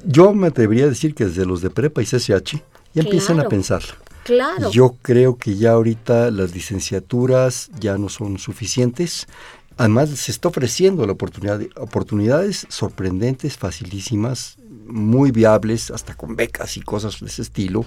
[0.05, 2.57] yo me atrevería a decir que desde los de prepa y CCH,
[2.93, 3.83] ya empiecen a pensar.
[4.25, 4.69] Claro.
[4.73, 9.29] Yo creo que ya ahorita las licenciaturas ya no son suficientes.
[9.77, 16.77] Además, se está ofreciendo la oportunidad de, oportunidades sorprendentes, facilísimas, muy viables, hasta con becas
[16.77, 17.85] y cosas de ese estilo,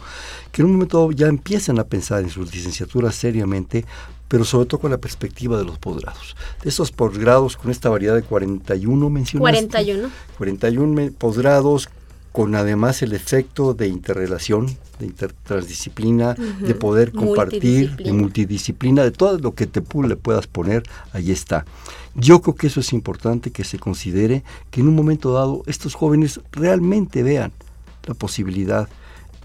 [0.53, 3.85] que en un momento ya empiezan a pensar en sus licenciaturas seriamente
[4.29, 6.37] pero sobre todo con la perspectiva de los posgrados.
[6.63, 9.67] De esos posgrados con esta variedad de 41 mencionaste.
[9.67, 10.09] 41.
[10.37, 11.89] 41 posgrados
[12.31, 14.67] con además el efecto de interrelación,
[14.99, 20.83] de intertransdisciplina, de poder compartir, de multidisciplina, de todo lo que te le puedas poner,
[21.11, 21.65] ahí está.
[22.13, 25.95] Yo creo que eso es importante que se considere que en un momento dado estos
[25.95, 27.51] jóvenes realmente vean
[28.05, 28.87] la posibilidad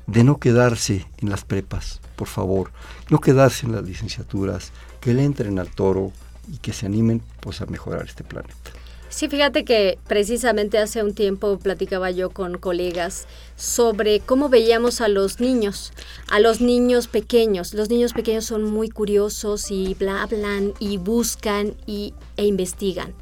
[0.06, 2.70] de no quedarse en las prepas, por favor,
[3.10, 6.12] no quedarse en las licenciaturas, que le entren al toro
[6.52, 8.72] y que se animen pues a mejorar este planeta.
[9.14, 15.06] Sí, fíjate que precisamente hace un tiempo platicaba yo con colegas sobre cómo veíamos a
[15.06, 15.92] los niños,
[16.28, 17.74] a los niños pequeños.
[17.74, 23.14] Los niños pequeños son muy curiosos y hablan y buscan y, e investigan.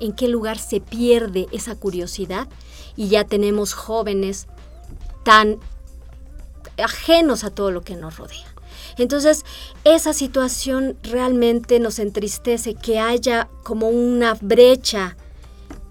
[0.00, 2.48] ¿En qué lugar se pierde esa curiosidad?
[2.96, 4.48] Y ya tenemos jóvenes
[5.22, 5.60] tan
[6.82, 8.46] ajenos a todo lo que nos rodea.
[8.96, 9.44] Entonces,
[9.84, 15.16] esa situación realmente nos entristece, que haya como una brecha.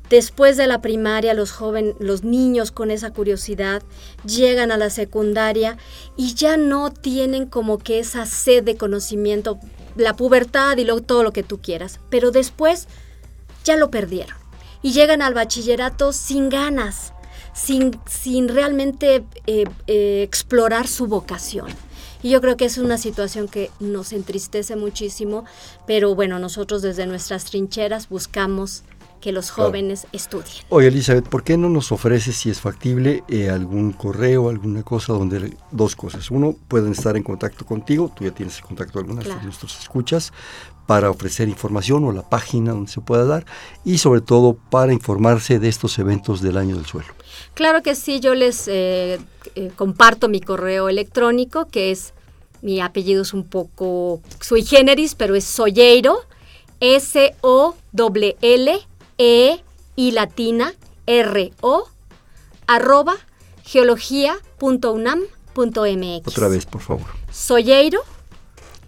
[0.10, 3.84] Después de la primaria, los jóvenes, los niños con esa curiosidad
[4.26, 5.78] llegan a la secundaria
[6.18, 9.60] y ya no tienen como que esa sed de conocimiento,
[9.96, 12.00] la pubertad y todo lo que tú quieras.
[12.10, 12.88] Pero después
[13.64, 14.36] ya lo perdieron
[14.82, 17.14] y llegan al bachillerato sin ganas
[17.60, 21.68] sin, sin realmente eh, eh, explorar su vocación.
[22.22, 25.46] Y yo creo que es una situación que nos entristece muchísimo,
[25.88, 28.84] pero bueno, nosotros desde nuestras trincheras buscamos
[29.22, 30.64] que los jóvenes estudien.
[30.70, 35.12] Oye, Elizabeth, ¿por qué no nos ofreces, si es factible, eh, algún correo, alguna cosa
[35.12, 36.32] donde dos cosas?
[36.32, 40.32] Uno, pueden estar en contacto contigo, tú ya tienes contacto algunas de nuestros escuchas,
[40.86, 43.46] para ofrecer información o la página donde se pueda dar
[43.84, 47.19] y sobre todo para informarse de estos eventos del año del suelo.
[47.54, 49.20] Claro que sí, yo les eh,
[49.56, 52.14] eh, comparto mi correo electrónico que es,
[52.62, 56.22] mi apellido es un poco sui generis, pero es Soyeiro,
[56.80, 58.80] S-O-L-L
[59.18, 59.64] e
[59.96, 60.74] y latina
[61.06, 61.90] R O
[62.68, 63.16] arroba
[63.64, 66.28] geología.unam.mx.
[66.28, 67.08] Otra vez, por favor.
[67.32, 68.02] Soyeiro,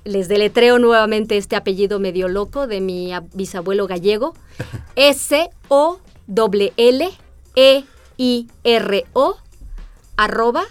[0.04, 4.36] les deletreo nuevamente este apellido medio loco de mi bisabuelo gallego,
[4.96, 7.12] S O L L
[7.56, 7.84] E
[8.22, 9.38] I R O
[10.16, 10.64] arroba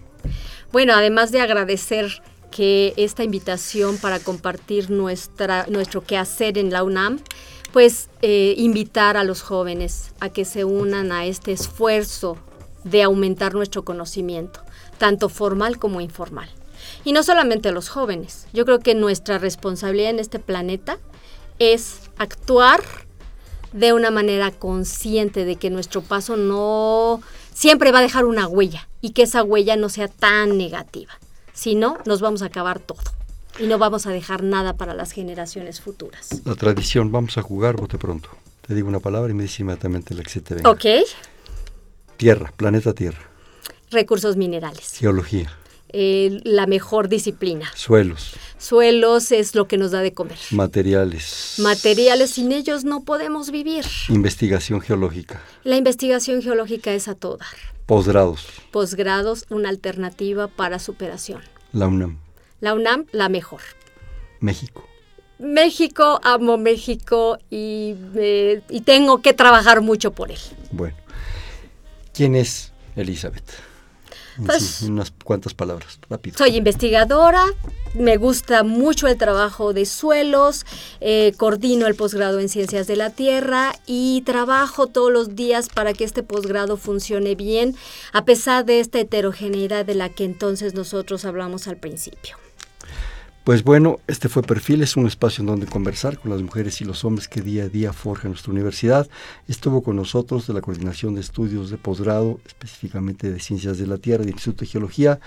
[0.71, 2.21] Bueno, además de agradecer
[2.51, 7.19] que esta invitación para compartir nuestra, nuestro quehacer en la UNAM,
[7.73, 12.37] pues eh, invitar a los jóvenes a que se unan a este esfuerzo
[12.85, 14.61] de aumentar nuestro conocimiento,
[14.97, 16.49] tanto formal como informal.
[17.03, 20.99] Y no solamente a los jóvenes, yo creo que nuestra responsabilidad en este planeta
[21.59, 22.81] es actuar
[23.73, 27.21] de una manera consciente de que nuestro paso no
[27.55, 31.13] siempre va a dejar una huella y que esa huella no sea tan negativa.
[31.53, 33.01] Si no, nos vamos a acabar todo
[33.57, 36.41] y no vamos a dejar nada para las generaciones futuras.
[36.43, 38.29] La tradición, vamos a jugar bote pronto.
[38.67, 40.69] Te digo una palabra y me dice inmediatamente la que se te venga.
[40.69, 40.85] Ok.
[42.17, 43.21] Tierra, planeta Tierra.
[43.89, 44.93] Recursos minerales.
[44.97, 45.51] Geología.
[45.97, 47.71] Eh, la mejor disciplina.
[47.73, 48.33] Suelos.
[48.57, 50.37] Suelos es lo que nos da de comer.
[50.51, 51.55] Materiales.
[51.59, 53.85] Materiales, sin ellos no podemos vivir.
[54.09, 55.41] Investigación geológica.
[55.63, 57.47] La investigación geológica es a todo dar.
[57.85, 58.45] Posgrados.
[58.71, 61.41] Posgrados, una alternativa para superación.
[61.71, 62.19] La UNAM.
[62.59, 63.61] La UNAM, la mejor.
[64.41, 64.85] México.
[65.39, 70.39] México, amo México y, eh, y tengo que trabajar mucho por él.
[70.71, 70.97] Bueno,
[72.13, 73.49] ¿quién es Elizabeth?
[74.43, 76.37] Pues- en unas cuantas palabras, rápido.
[76.37, 77.43] Soy investigadora,
[77.93, 80.65] me gusta mucho el trabajo de suelos,
[80.99, 85.93] eh, coordino el posgrado en ciencias de la tierra y trabajo todos los días para
[85.93, 87.75] que este posgrado funcione bien,
[88.11, 92.37] a pesar de esta heterogeneidad de la que entonces nosotros hablamos al principio.
[93.45, 97.05] Pues bueno, este fue Perfiles, un espacio en donde conversar con las mujeres y los
[97.05, 99.07] hombres que día a día forjan nuestra universidad.
[99.47, 103.99] Estuvo con nosotros de la Coordinación de Estudios de Posgrado, específicamente de Ciencias de la
[103.99, 105.19] Tierra, del Instituto de Geología,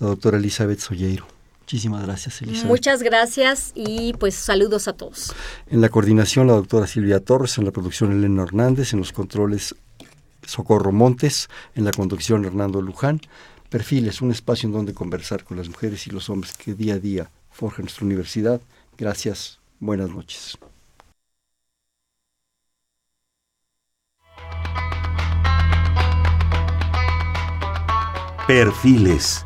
[0.00, 1.28] la doctora Elizabeth Solleiro.
[1.60, 2.66] Muchísimas gracias, Elizabeth.
[2.66, 5.32] Muchas gracias y pues saludos a todos.
[5.68, 9.76] En la coordinación, la doctora Silvia Torres, en la producción, Elena Hernández, en los controles,
[10.44, 13.20] Socorro Montes, en la conducción, Hernando Luján.
[13.68, 16.98] Perfiles, un espacio en donde conversar con las mujeres y los hombres que día a
[16.98, 17.30] día
[17.60, 18.58] forjan nuestra universidad.
[18.96, 20.58] Gracias, buenas noches.
[28.46, 29.44] Perfiles,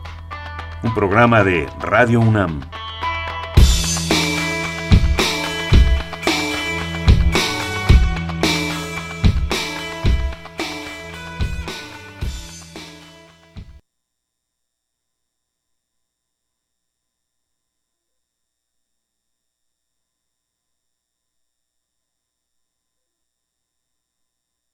[0.85, 2.63] un programa de Radio UNAM.